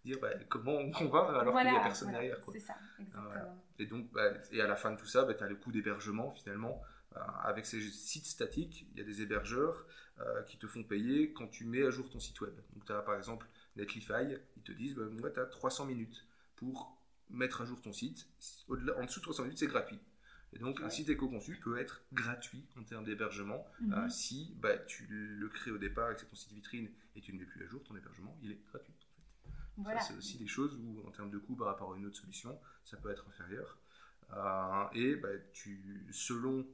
[0.03, 2.37] dire bah, comment on convainc alors qu'il n'y a personne derrière.
[2.51, 3.63] C'est ça, exactement.
[3.79, 6.31] Et donc, bah, et à la fin de tout ça, tu as le coût d'hébergement
[6.31, 6.81] finalement.
[7.17, 9.85] Euh, avec ces sites statiques, il y a des hébergeurs
[10.21, 12.53] euh, qui te font payer quand tu mets à jour ton site web.
[12.73, 16.97] Donc, tu as par exemple Netlify, ils te disent, moi, tu as 300 minutes pour
[17.29, 18.27] mettre à jour ton site.
[18.69, 19.99] en dessous de 300 minutes, c'est gratuit.
[20.53, 23.93] Et donc, un site éco-conçu peut être gratuit en termes d'hébergement mhm.
[23.93, 27.21] euh, si bah, tu le crées au départ et que c'est ton site vitrine et
[27.21, 28.93] tu ne mets plus à jour, ton hébergement, il est gratuit.
[30.01, 32.59] C'est aussi des choses où, en termes de coût par rapport à une autre solution,
[32.83, 33.77] ça peut être inférieur.
[34.33, 36.65] Euh, et bah, tu, selon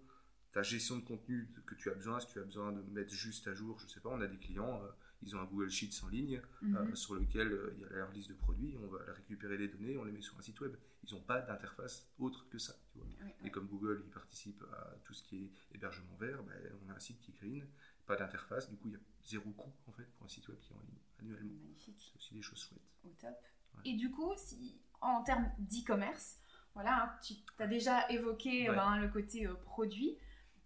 [0.51, 3.47] ta gestion de contenu que tu as besoin, si tu as besoin de mettre juste
[3.47, 4.87] à jour, je sais pas, on a des clients, euh,
[5.23, 6.95] ils ont un Google Sheets en ligne Mhm.
[6.95, 10.03] sur lequel il y a leur liste de produits, on va récupérer les données, on
[10.03, 10.75] les met sur un site web.
[11.03, 12.75] Ils n'ont pas d'interface autre que ça.
[12.91, 13.07] tu vois.
[13.25, 16.53] Ouais, Et comme Google il participe à tout ce qui est hébergement vert, ben,
[16.85, 17.65] on a un site qui est clean,
[18.05, 20.59] pas d'interface, du coup il y a zéro coût en fait pour un site web
[20.59, 21.53] qui est en ligne annuellement.
[21.63, 22.01] Magnifique.
[22.11, 22.81] C'est aussi des choses chouettes.
[23.05, 23.37] Au top.
[23.75, 23.81] Ouais.
[23.85, 26.37] Et du coup, si, en termes d'e-commerce,
[26.73, 28.75] voilà, hein, tu as déjà évoqué Ouais.
[28.75, 30.17] ben, le côté euh, produit,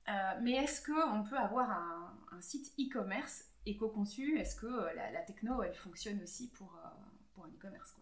[0.09, 4.37] euh, mais est-ce qu'on peut avoir un, un site e-commerce éco-conçu?
[4.37, 6.77] Est-ce que euh, la, la techno, elle fonctionne aussi pour,
[7.33, 7.95] pour un e-commerce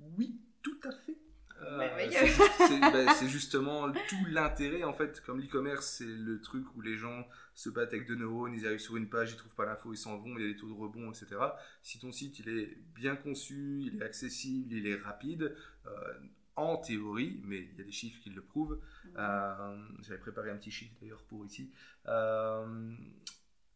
[0.00, 1.16] Oui, tout à fait.
[1.62, 2.32] Euh, Merveilleux.
[2.58, 5.22] c'est- ben, justement tout l'intérêt en fait.
[5.24, 8.78] Comme l'e-commerce, c'est le truc où les gens se battent avec deux neurones, ils arrivent
[8.78, 10.68] sur une page, ils trouvent pas l'info, ils s'en vont, il y a des taux
[10.68, 11.36] de rebond, etc.
[11.82, 15.90] Si ton site il est bien conçu, il est accessible, il est rapide, euh,
[16.56, 18.78] en théorie, mais il y a des chiffres qui le prouvent.
[19.16, 21.70] Euh, J'avais préparé un petit chiffre d'ailleurs pour ici.
[22.06, 22.94] Euh,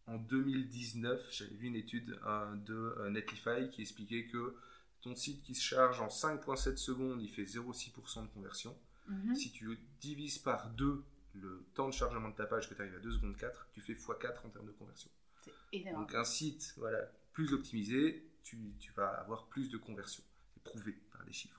[0.06, 2.18] en 2019, j'avais vu une étude
[2.66, 4.54] de Netlify qui expliquait que
[5.02, 8.76] ton site qui se charge en 5.7 secondes, il fait 0,6% de conversion.
[9.08, 9.34] Mhm.
[9.34, 11.02] Si tu divises par 2
[11.34, 13.80] le temps de chargement de ta page, que tu arrives à 2 secondes 4, tu
[13.80, 15.10] fais x4 en termes de conversion.
[15.42, 16.02] C'est énorme.
[16.02, 16.98] Donc un site voilà,
[17.32, 20.22] plus optimisé, tu, tu vas avoir plus de conversion.
[20.54, 21.56] C'est prouvé par les chiffres.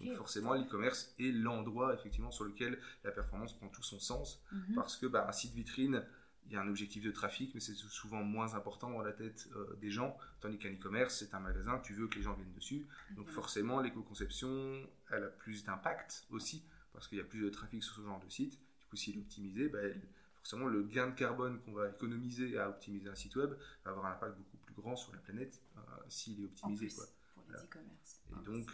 [0.00, 4.74] Donc forcément, l'e-commerce est l'endroit effectivement sur lequel la performance prend tout son sens Mhm.
[4.76, 6.04] parce que bah, un site vitrine,
[6.46, 9.48] il y a un objectif de trafic, mais c'est souvent moins important dans la tête
[9.56, 12.52] euh, des gens, tandis qu'un e-commerce, c'est un magasin, tu veux que les gens viennent
[12.52, 12.86] dessus.
[13.12, 13.32] Donc Mhm.
[13.34, 17.94] forcément, l'éco-conception, elle a plus d'impact aussi, parce qu'il y a plus de trafic sur
[17.94, 18.52] ce genre de site.
[18.80, 20.02] Du coup, s'il est optimisé, elle-
[20.38, 24.06] forcément, le gain de carbone qu'on va économiser à optimiser un site web va avoir
[24.06, 26.86] un impact beaucoup plus grand sur la planète euh, s'il est En optimisé.
[26.88, 27.06] plus, quoi.
[27.34, 27.64] pour les Voilà.
[27.64, 28.20] e-commerce.
[28.30, 28.70] Et donc,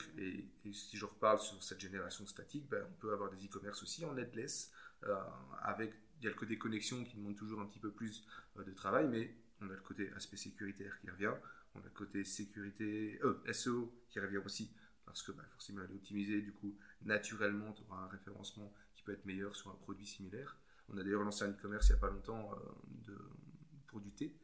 [0.66, 4.04] et si je reparle sur cette génération statique, ben, on peut avoir des e-commerce aussi
[4.04, 4.72] en headless,
[5.04, 5.14] euh,
[5.62, 8.26] avec, il y a le côté connexion qui demande toujours un petit peu plus
[8.58, 11.32] euh, de travail, mais on a le côté aspect sécuritaire qui revient,
[11.74, 14.72] on a le côté sécurité, euh, SEO qui revient aussi,
[15.04, 19.02] parce que ben, forcément elle est optimisée, du coup, naturellement, tu auras un référencement qui
[19.02, 20.56] peut être meilleur sur un produit similaire.
[20.88, 22.56] On a d'ailleurs lancé un e-commerce il n'y a pas longtemps euh,
[23.06, 23.18] de,
[23.86, 24.34] pour du thé,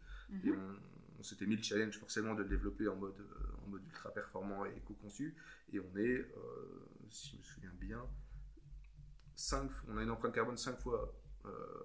[0.43, 0.53] et Mhm.
[0.53, 0.77] on,
[1.19, 4.11] on s'était mis le challenge forcément de le développer en mode, euh, en mode ultra
[4.13, 5.35] performant et éco-conçu.
[5.73, 8.05] Et on est, euh, si je me souviens bien,
[9.37, 11.15] cinq, on a une empreinte carbone 5 fois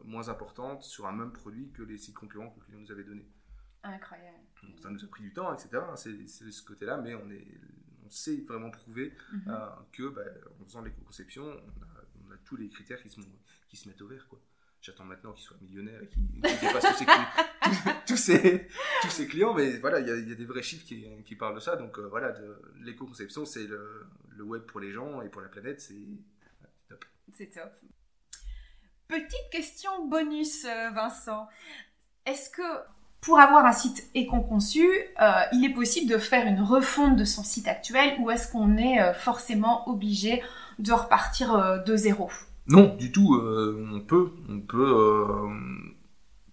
[0.06, 3.04] moins importante sur un même produit que les sites concurrents que le client nous avait
[3.04, 3.26] donné.
[3.84, 4.38] Incroyable.
[4.64, 5.70] Donc ça nous a pris du temps, etc.
[5.90, 7.48] hein, C'est ce côté-là, mais on, est,
[8.06, 9.42] on sait vraiment prouver Mhm.
[9.48, 10.22] euh, que bah,
[10.60, 13.20] en faisant l'éco-conception, on a, on a tous les critères qui se,
[13.68, 14.28] qui se mettent au vert.
[14.28, 14.40] quoi.
[14.82, 17.06] J'attends maintenant qu'il soit millionnaire et qu'il qu'il dépasse tous
[17.64, 18.68] tous, tous ses,
[19.02, 21.06] tous ses clients, mais voilà, il y, a- il y a des vrais chiffres qui,
[21.26, 21.76] qui parlent de ça.
[21.76, 22.34] Donc euh, voilà,
[22.82, 26.00] l'éco-conception, c'est le, le web pour les gens et pour la planète, c'est
[26.88, 27.04] top.
[27.34, 27.72] C'est top.
[29.10, 31.48] Petite question bonus, euh, Vincent.
[32.28, 32.62] Est-ce que
[33.22, 37.42] pour avoir un site éco-conçu, euh, il est possible de faire une refonte de son
[37.44, 40.44] site actuel ou est-ce qu'on est euh, forcément obligé
[40.78, 42.30] de repartir de zéro?
[42.68, 43.36] Non, du tout.
[43.36, 45.26] on peut, on peut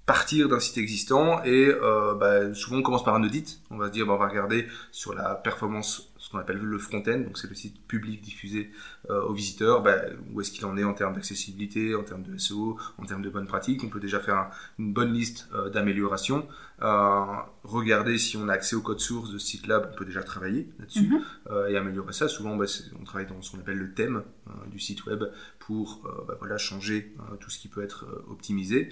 [0.07, 1.71] partir d'un site existant et
[2.19, 3.61] bah, souvent on commence par un audit.
[3.71, 6.79] On va se dire, bah, on va regarder sur la performance, ce qu'on appelle le
[6.79, 8.73] front-end, donc c'est le site public diffusé
[9.11, 9.95] euh, aux visiteurs, bah,
[10.33, 13.31] où est-ce qu'il en est en termes d'accessibilité, en termes de SEO, en termes de
[13.31, 13.85] bonnes pratiques?
[13.85, 16.49] On peut déjà faire un- une bonne liste euh, d'améliorations.
[16.83, 17.25] Euh,
[17.63, 20.25] regarder si on a accès au code source de ce site-là, bah, on peut déjà
[20.25, 21.23] travailler là-dessus Mhm.
[21.71, 22.27] et améliorer ça.
[22.27, 22.65] Souvent, bah,
[23.01, 24.25] on travaille dans ce qu'on appelle le thème
[24.73, 25.23] du site web
[25.61, 28.89] pour bah, voilà, changer tout ce qui peut être optimisé.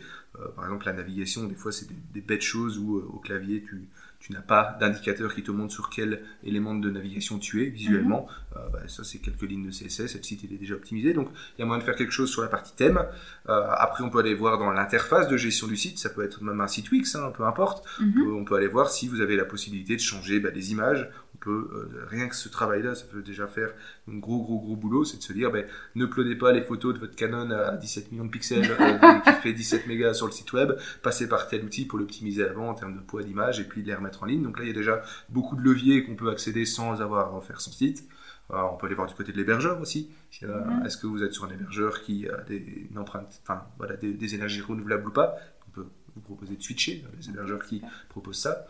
[0.55, 3.89] Par exemple, la navigation, des fois, c'est des, des bêtes choses où au clavier, tu,
[4.27, 8.27] tu n'as pas d'indicateur qui te montre sur quel élément de navigation tu es visuellement.
[8.57, 11.13] Euh, bah, ça, c'est quelques lignes de CSS le site il est déjà optimisé.
[11.13, 13.05] Donc, il y a moyen de faire quelque chose sur la partie thème.
[13.51, 15.99] Euh, après, on peut aller voir dans l'interface de gestion du site.
[15.99, 17.85] Ça peut être même un site Wix, hein, peu importe.
[18.01, 18.09] Mhm.
[18.09, 20.73] On peut- on peut aller voir si vous avez la possibilité de changer bah, les
[20.73, 21.11] images.
[21.35, 23.71] On peut, euh, rien que ce travail-là, ça peut déjà faire
[24.11, 25.05] un gros, gros, gros boulot.
[25.05, 28.13] C'est de se dire, ben, ne uploadez pas les photos de votre Canon à 17
[28.13, 30.73] millions de pixels euh, qui fait 17 mégas sur le site web.
[31.03, 33.89] Passez par tel outil pour l'optimiser avant en termes de poids d'image et puis de
[33.89, 34.43] les remettre en ligne.
[34.43, 37.31] Donc là, il y a déjà beaucoup de leviers qu'on peut accéder sans avoir à
[37.31, 38.09] refaire son site.
[38.51, 40.11] On peut aller voir du côté de l'hébergeur aussi.
[40.43, 40.87] Euh, Mhm.
[40.87, 44.13] Est-ce que vous êtes sur un hébergeur qui a des, une empreinte, enfin voilà, des,
[44.13, 45.37] des énergies renouvelables ou pas?
[45.69, 47.05] On peut vous proposer de switcher.
[47.19, 48.67] Les hébergeurs qui proposent ça.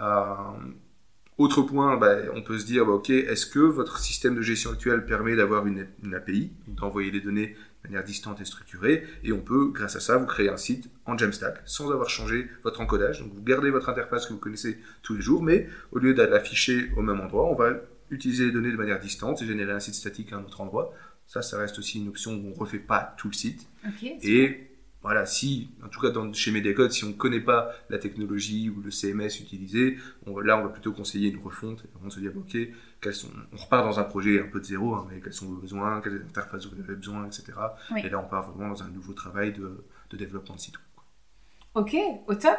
[0.00, 0.34] Euh,
[1.38, 4.72] autre point, bah, on peut se dire, bah, ok, est-ce que votre système de gestion
[4.72, 9.32] actuel permet d'avoir une, une API, d'envoyer les données de manière distante et structurée, et
[9.32, 12.80] on peut, grâce à ça, vous créer un site en Jamstack sans avoir changé votre
[12.80, 13.20] encodage.
[13.20, 16.32] Donc vous gardez votre interface que vous connaissez tous les jours, mais au lieu d'aller
[16.32, 17.74] l'afficher au même endroit, on va
[18.10, 20.92] utiliser les données de manière distante et générer un site statique à un autre endroit.
[21.26, 23.68] Ça, ça reste aussi une option où on ne refait pas tout le site.
[23.86, 24.02] Ok.
[24.22, 24.67] Et
[25.02, 28.68] voilà, si, en tout cas dans, chez Mediacode, si on ne connaît pas la technologie
[28.68, 32.32] ou le CMS utilisé, là on va plutôt conseiller une refonte et on se dire
[32.36, 32.56] ok,
[33.12, 35.60] sont, on repart dans un projet un peu de zéro, hein, mais quels sont vos
[35.60, 37.52] besoins, quelles interfaces vous avez besoin, etc.
[37.96, 39.84] Et là on part vraiment dans un nouveau travail de,
[40.16, 40.74] développement de site.
[41.74, 42.58] Ok, au top.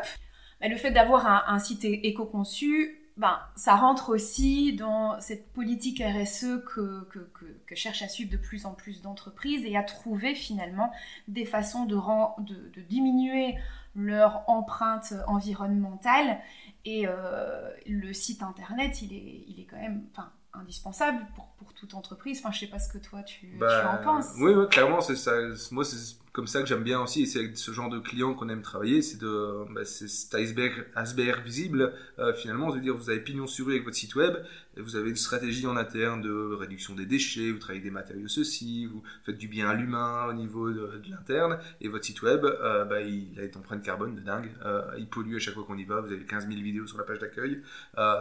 [0.61, 6.63] le fait d'avoir un, un site éco-conçu, ben, ça rentre aussi dans cette politique RSE
[6.65, 7.19] que, que,
[7.67, 10.89] que, cherchent à suivre de plus en plus d'entreprises et à trouver finalement
[11.27, 11.97] des façons de,
[12.43, 13.57] de, de diminuer
[13.93, 16.39] leur empreinte environnementale.
[16.85, 20.05] Et euh, le site internet, il est, il est quand même
[20.53, 22.39] indispensable pour, pour, toute entreprise.
[22.39, 24.31] Enfin, je sais pas ce que toi tu, tu bah, en penses.
[24.39, 25.33] Oui, oui clairement, c'est ça.
[25.71, 28.49] Moi, c'est comme ça que j'aime bien aussi, et c'est ce genre de client qu'on
[28.49, 31.93] aime travailler, c'est de bah, cet iceberg, iceberg visible.
[32.19, 34.35] Euh, finalement, dire, vous avez pignon sur rue avec votre site web,
[34.77, 38.27] et vous avez une stratégie en interne de réduction des déchets, vous travaillez des matériaux
[38.27, 42.45] ceci, vous faites du bien à l'humain au niveau de, l'interne, et votre site web,
[42.45, 45.63] euh, bah, il a une empreinte carbone de dingue, euh, il pollue à chaque fois
[45.63, 47.61] qu'on y va, vous avez 15 000 vidéos sur la page d'accueil,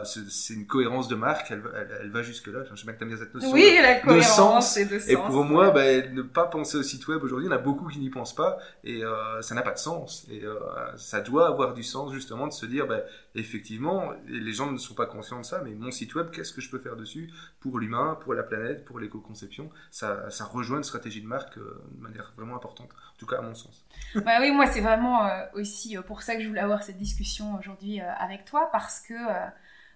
[0.03, 1.61] c'est une cohérence de marque, elle,
[2.01, 4.33] elle, va jusque-là, je sais bien que tu bien cette notion oui, la cohérence de
[4.33, 4.77] sens.
[4.77, 7.53] Et, de et pour moi, bah, ne pas penser au site web aujourd'hui, il y
[7.53, 10.27] en a beaucoup qui n'y pensent pas, et euh, ça n'a pas de sens.
[10.29, 10.59] Et euh,
[10.97, 12.99] ça doit avoir du sens justement de se dire, bah,
[13.35, 16.61] effectivement, les gens ne sont pas conscients de ça, mais mon site web, qu'est-ce que
[16.61, 19.69] je peux faire dessus pour l'humain, pour la planète, pour l'éco-conception?
[19.91, 23.37] Ça, ça, rejoint une stratégie de marque euh, de manière vraiment importante, en tout cas
[23.37, 23.85] à mon sens.
[24.15, 27.99] Bah oui, moi c'est vraiment aussi pour ça que je voulais avoir cette discussion aujourd'hui
[28.01, 29.13] avec toi, parce que,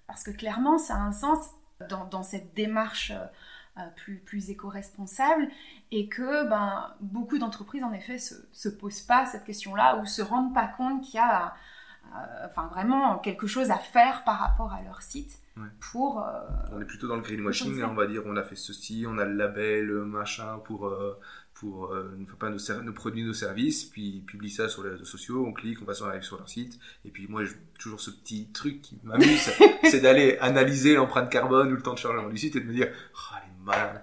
[0.07, 1.49] parce que clairement ça a un sens
[1.89, 3.11] dans, dans cette démarche
[3.95, 5.47] plus, plus éco-responsable
[5.91, 10.21] et que ben, beaucoup d'entreprises en effet se, se posent pas cette question-là ou se
[10.21, 11.53] rendent pas compte qu'il y a
[12.15, 15.39] euh, enfin, vraiment quelque chose à faire par rapport à leur site.
[15.91, 18.55] Pour, euh, on est plutôt dans le greenwashing, hein, on va dire on a fait
[18.55, 20.91] ceci, on a le label, machin pour,
[21.53, 21.95] pour
[22.39, 25.53] pas nos, nos, produits, nos services, puis ils publient ça sur les réseaux sociaux, on
[25.53, 28.81] clique, on va sur, sur leur site, et puis moi, j'ai toujours ce petit truc
[28.81, 29.47] qui m'amuse,
[29.83, 32.73] c'est d'aller analyser l'empreinte carbone ou le temps de chargement du site et de me
[32.73, 33.35] dire, oh,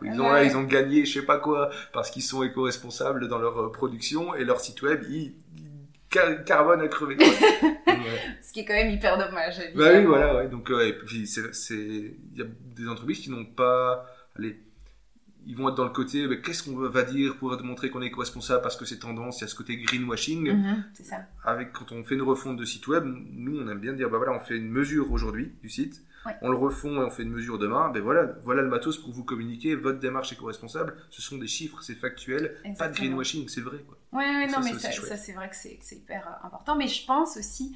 [0.03, 3.59] ils ont, ils ont gagné je sais pas quoi parce qu'ils sont éco-responsables dans leur
[3.59, 5.35] euh, production et leur site web, ils,
[6.45, 7.17] carbone à crever.
[8.43, 9.61] Ce qui est quand même hyper dommage.
[9.75, 10.49] Bah oui, voilà, ouais.
[10.49, 11.43] Donc, euh, puis c'est,
[11.73, 12.47] il y a
[12.77, 14.59] des entreprises qui n'ont pas, allez,
[15.47, 18.63] ils vont être dans le côté, qu'est-ce qu'on va dire pour montrer qu'on est éco-responsable
[18.63, 20.53] parce que c'est tendance, il y a ce côté greenwashing.
[20.53, 21.27] Mhm, c'est ça.
[21.45, 24.19] Avec, quand on fait une refonte de site web, nous, on aime bien dire, bah
[24.19, 26.03] voilà, on fait une mesure aujourd'hui du site.
[26.43, 29.11] On le refond et on fait une mesure demain, ben voilà, voilà le matos pour
[29.11, 33.63] vous communiquer, votre démarche éco-responsable, ce sont des chiffres, c'est factuel, pas de greenwashing, c'est
[33.63, 33.79] vrai.
[34.13, 37.39] Oui, ouais, non, mais ça, c'est vrai que c'est hyper euh, important, mais je pense
[37.39, 37.75] aussi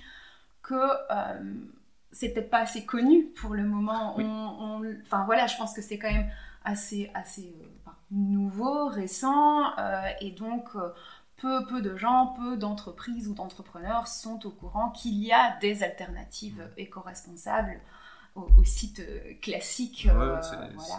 [0.63, 1.55] que euh,
[2.13, 4.17] c'est peut-être pas assez connu pour le moment.
[5.03, 6.31] enfin voilà, je pense que c'est quand même
[6.65, 7.55] assez, assez
[7.87, 9.75] euh, nouveau, récent,
[10.21, 10.71] et donc
[11.37, 15.83] peu, peu de gens, peu d'entreprises ou d'entrepreneurs sont au courant qu'il y a des
[15.83, 17.81] alternatives éco-responsables
[18.35, 20.09] au, site euh, classique.
[20.11, 20.41] Euh,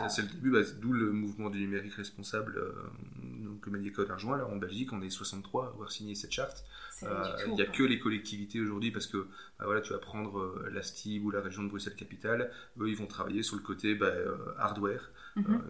[0.10, 2.89] c'est le début, bah, d'où le mouvement du numérique responsable euh,
[3.43, 4.38] donc, le Code rejoint.
[4.38, 6.63] Là, en Belgique, on est 63 à avoir signé cette charte.
[7.01, 9.27] Il n'y a que les collectivités aujourd'hui parce que
[9.60, 12.51] bah, voilà, tu vas prendre la STIB ou la région de Bruxelles-Capitale.
[12.79, 14.13] Eux, ils vont travailler sur le côté bah,
[14.58, 15.12] hardware.
[15.36, 15.62] Mhm.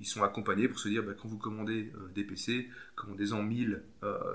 [0.00, 3.82] ils sont accompagnés pour se dire quand vous commandez des PC, commandez-en 1000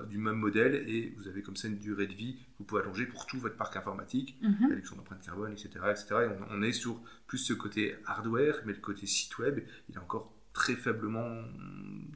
[0.09, 3.05] du même modèle et vous avez comme ça une durée de vie vous pouvez allonger
[3.05, 4.67] pour tout votre parc informatique, mhm.
[4.69, 5.69] réduction d'empreinte carbone, etc.
[5.89, 6.05] etc.
[6.25, 9.99] Et on, est sur plus ce côté hardware, mais le côté site web, il est
[9.99, 11.41] encore très faiblement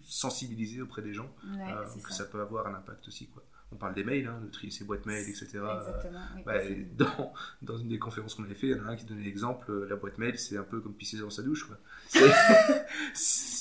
[0.01, 1.33] sensibilisé auprès des gens.
[1.45, 2.25] Euh, donc ça.
[2.25, 3.27] peut avoir un impact aussi.
[3.27, 3.43] Quoi.
[3.73, 5.47] On parle des mails, hein, de trier ses boîtes mail, etc.
[6.45, 6.53] Bah,
[6.97, 7.33] dans,
[7.63, 9.71] dans, une des conférences qu'on avait fait, il y en a un qui donnait l'exemple,
[9.71, 11.67] euh, la boîte mail, c'est un peu comme pisser dans sa douche.
[11.67, 11.77] Quoi.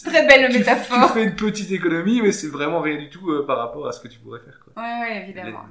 [0.04, 1.08] Très belle métaphore.
[1.08, 3.92] Tu fais une petite économie, mais c'est vraiment rien du tout euh, par rapport à
[3.92, 4.60] ce que tu pourrais faire.
[4.60, 4.82] Quoi.
[4.82, 5.64] Ouais, évidemment.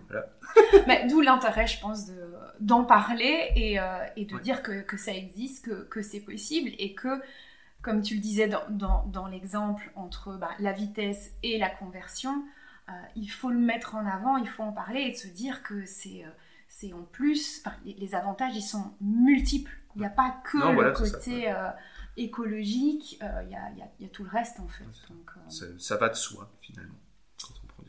[1.10, 2.16] D'où l'intérêt, je pense, de,
[2.60, 3.84] d'en parler et, euh,
[4.16, 7.22] et de dire que, que, ça existe, que, que c'est possible et que,
[7.84, 12.44] comme tu le disais dans, dans, dans l'exemple entre bah, la vitesse et la conversion,
[12.92, 15.64] euh, il faut le mettre en avant, il faut en parler et de se dire
[15.64, 16.26] que c'est,
[16.68, 19.72] c'est en plus, les, les, avantages, ils sont multiples.
[19.96, 21.54] Il n'y a pas que le côté
[22.18, 24.86] écologique, il y, a, y, a, tout le reste en fait.
[25.10, 26.96] Donc, ça, ça va de soi finalement.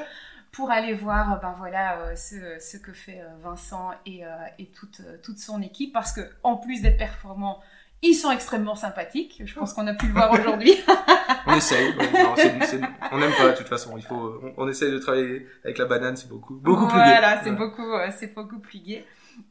[0.54, 4.68] pour aller voir ben voilà euh, ce, ce que fait euh, Vincent et, euh, et
[4.68, 7.60] toute, euh, toute son équipe parce que en plus d'être performants
[8.02, 10.76] ils sont extrêmement sympathiques je pense qu'on a pu le voir aujourd'hui
[11.48, 11.94] On essaye.
[11.96, 12.34] non,
[13.12, 13.96] on n'aime pas de toute façon.
[13.98, 17.04] Il faut, on, on essaye de travailler avec la banane, c'est beaucoup, beaucoup plus gai.
[17.06, 19.06] voilà c'est beaucoup euh, c'est beaucoup plus gai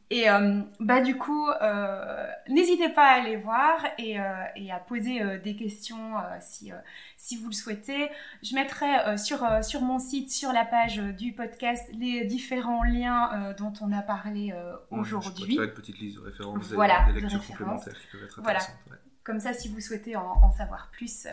[0.09, 4.23] et euh, bah du coup euh, n'hésitez pas à aller voir et, euh,
[4.55, 6.71] et à poser des questions si
[7.17, 8.09] si vous le souhaitez
[8.43, 13.73] je mettrai sur sur mon site sur la page du podcast les différents liens dont
[13.81, 17.39] on a parlé Ouais, aujourd'hui faire une petite liste de références, Voilà, des, de lectures
[17.39, 17.47] références.
[17.85, 18.59] complémentaires qui peuvent être Voilà.
[18.59, 18.91] intéressantes.
[18.91, 18.97] ouais.
[19.23, 21.27] Comme ça, si vous souhaitez en, en savoir plus,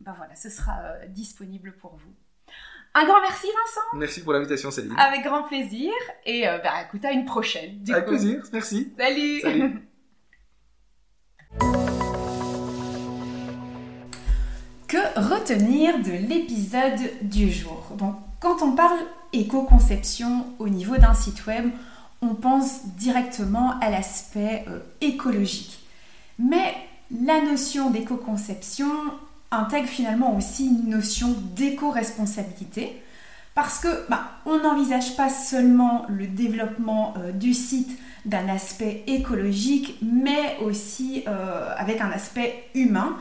[0.00, 0.78] ben voilà, ce sera
[1.08, 2.12] disponible pour vous.
[2.94, 4.94] Un grand merci Vincent, Merci pour l'invitation, Céline.
[4.98, 5.92] avec grand plaisir.
[6.26, 7.78] Et euh, bah, écoute, à une prochaine.
[7.82, 8.10] du avec coup.
[8.10, 8.92] plaisir, merci.
[8.98, 9.82] Salut, Salut.
[14.88, 17.92] Que retenir de l'épisode du jour?
[18.40, 18.98] Quand on parle
[19.32, 21.70] éco-conception au niveau d'un site web,
[22.22, 25.78] on pense directement à l'aspect euh, écologique.
[26.40, 26.74] Mais
[27.24, 28.90] la notion d'éco-conception
[29.50, 33.02] intègre finalement aussi une notion d'éco-responsabilité
[33.54, 39.98] parce que bah, on n'envisage pas seulement le développement euh, du site d'un aspect écologique,
[40.02, 43.16] mais aussi euh, avec un aspect humain.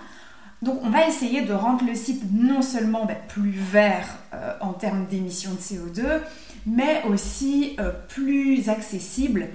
[0.62, 4.74] Donc on va essayer de rendre le site non seulement bah, plus vert euh, en
[4.74, 6.20] termes d'émissions de CO2,
[6.66, 7.78] mais aussi
[8.10, 9.48] plus accessible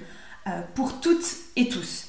[0.73, 2.07] pour toutes et tous.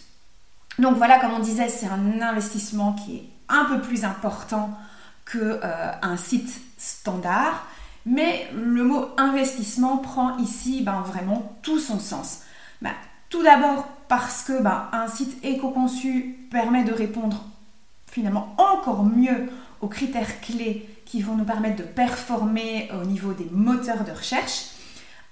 [0.78, 4.70] Donc voilà, comme on disait, c'est un investissement qui est un peu plus important
[5.24, 7.66] que euh, un site standard,
[8.04, 12.42] mais le mot investissement prend ici ben, vraiment tout son sens.
[12.80, 12.92] Ben,
[13.28, 17.44] tout d'abord parce que ben, un site éco-conçu permet de répondre
[18.06, 23.48] finalement encore mieux aux critères clés qui vont nous permettre de performer au niveau des
[23.50, 24.66] moteurs de recherche,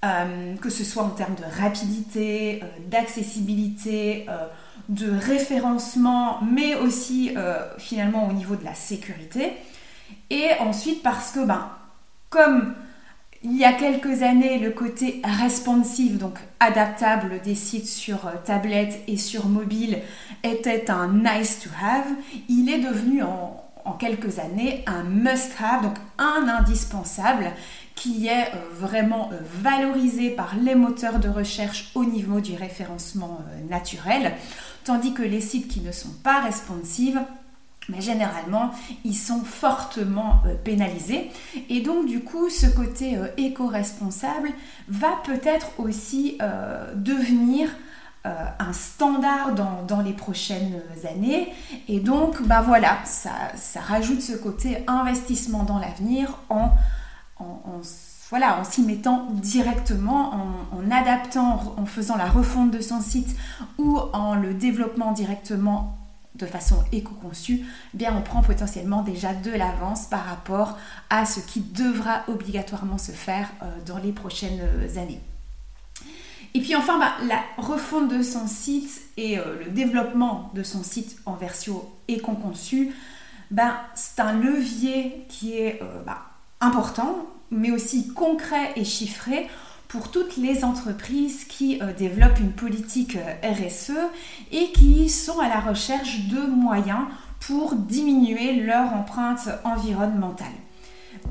[0.05, 4.47] euh, que ce soit en termes de rapidité, euh, d'accessibilité, euh,
[4.91, 7.35] de référencement, mais aussi
[7.79, 9.53] finalement au niveau de la sécurité.
[10.29, 11.71] Et ensuite parce que, ben,
[12.29, 12.75] comme
[13.43, 19.17] il y a quelques années, le côté responsive, donc adaptable des sites sur tablette et
[19.17, 20.01] sur mobile,
[20.43, 22.11] était un nice to have,
[22.51, 27.53] il est devenu en, en quelques années un must have, donc un indispensable
[27.95, 33.41] qui est euh, vraiment euh, valorisé par les moteurs de recherche au niveau du référencement
[33.41, 34.33] euh, naturel,
[34.85, 37.21] tandis que les sites qui ne sont pas responsives,
[37.89, 38.71] mais généralement,
[39.05, 41.31] ils sont fortement pénalisés.
[41.69, 44.49] Et donc, du coup, ce côté éco-responsable
[44.89, 46.39] va peut-être aussi
[46.95, 47.69] devenir
[48.25, 50.81] un standard dans, les prochaines
[51.15, 51.53] années.
[51.89, 56.71] Et donc, bah voilà, ça rajoute ce côté investissement dans l'avenir en,
[57.39, 57.81] en,
[58.31, 60.33] voilà, en s'y mettant directement,
[60.73, 63.37] en, adaptant, en faisant la refonte de son site
[63.79, 65.99] ou en le développement directement
[66.35, 67.65] de façon éco-conçue,
[67.95, 70.79] eh bien on prend potentiellement déjà de l'avance par rapport
[71.11, 74.61] à ce qui devra obligatoirement se faire euh, dans les prochaines
[74.97, 75.21] années.
[76.55, 80.85] Et puis enfin, bah, la refonte de son site et euh, le développement de son
[80.85, 82.95] site en version éco-conçue,
[83.51, 86.23] bah, c'est un levier qui est euh, bah,
[86.65, 89.49] important, mais aussi concret et chiffré
[89.89, 93.93] pour toutes les entreprises qui euh, développent une politique euh, RSE
[94.51, 97.03] et qui sont à la recherche de moyens
[97.47, 100.47] pour diminuer leur empreinte environnementale.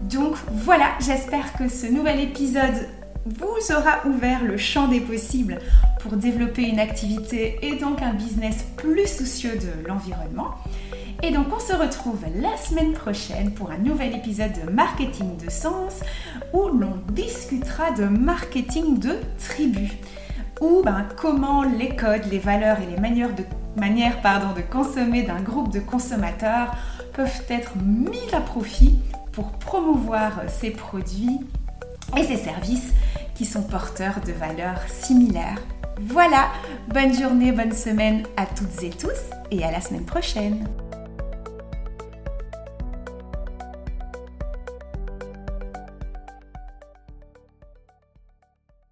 [0.04, 2.88] Donc voilà, j'espère que ce nouvel épisode
[3.26, 5.60] vous aura ouvert le champ des possibles
[6.02, 10.56] pour développer une activité et donc un business plus soucieux de l'environnement.
[11.22, 15.50] Et donc on se retrouve la semaine prochaine pour un nouvel épisode de Marketing de
[15.50, 16.02] Sens
[16.54, 19.92] où l'on discutera de marketing de tribu.
[20.62, 25.42] Ou ben, comment les codes, les valeurs et les manières de, pardon, de consommer d'un
[25.42, 26.74] groupe de consommateurs
[27.14, 28.98] peuvent être mis à profit
[29.32, 31.40] pour promouvoir ces produits
[32.18, 32.94] et ces services
[33.36, 35.60] qui sont porteurs de valeurs similaires.
[36.00, 36.48] Voilà,
[36.88, 39.10] bonne journée, bonne semaine à toutes et tous
[39.52, 40.68] et à la semaine prochaine.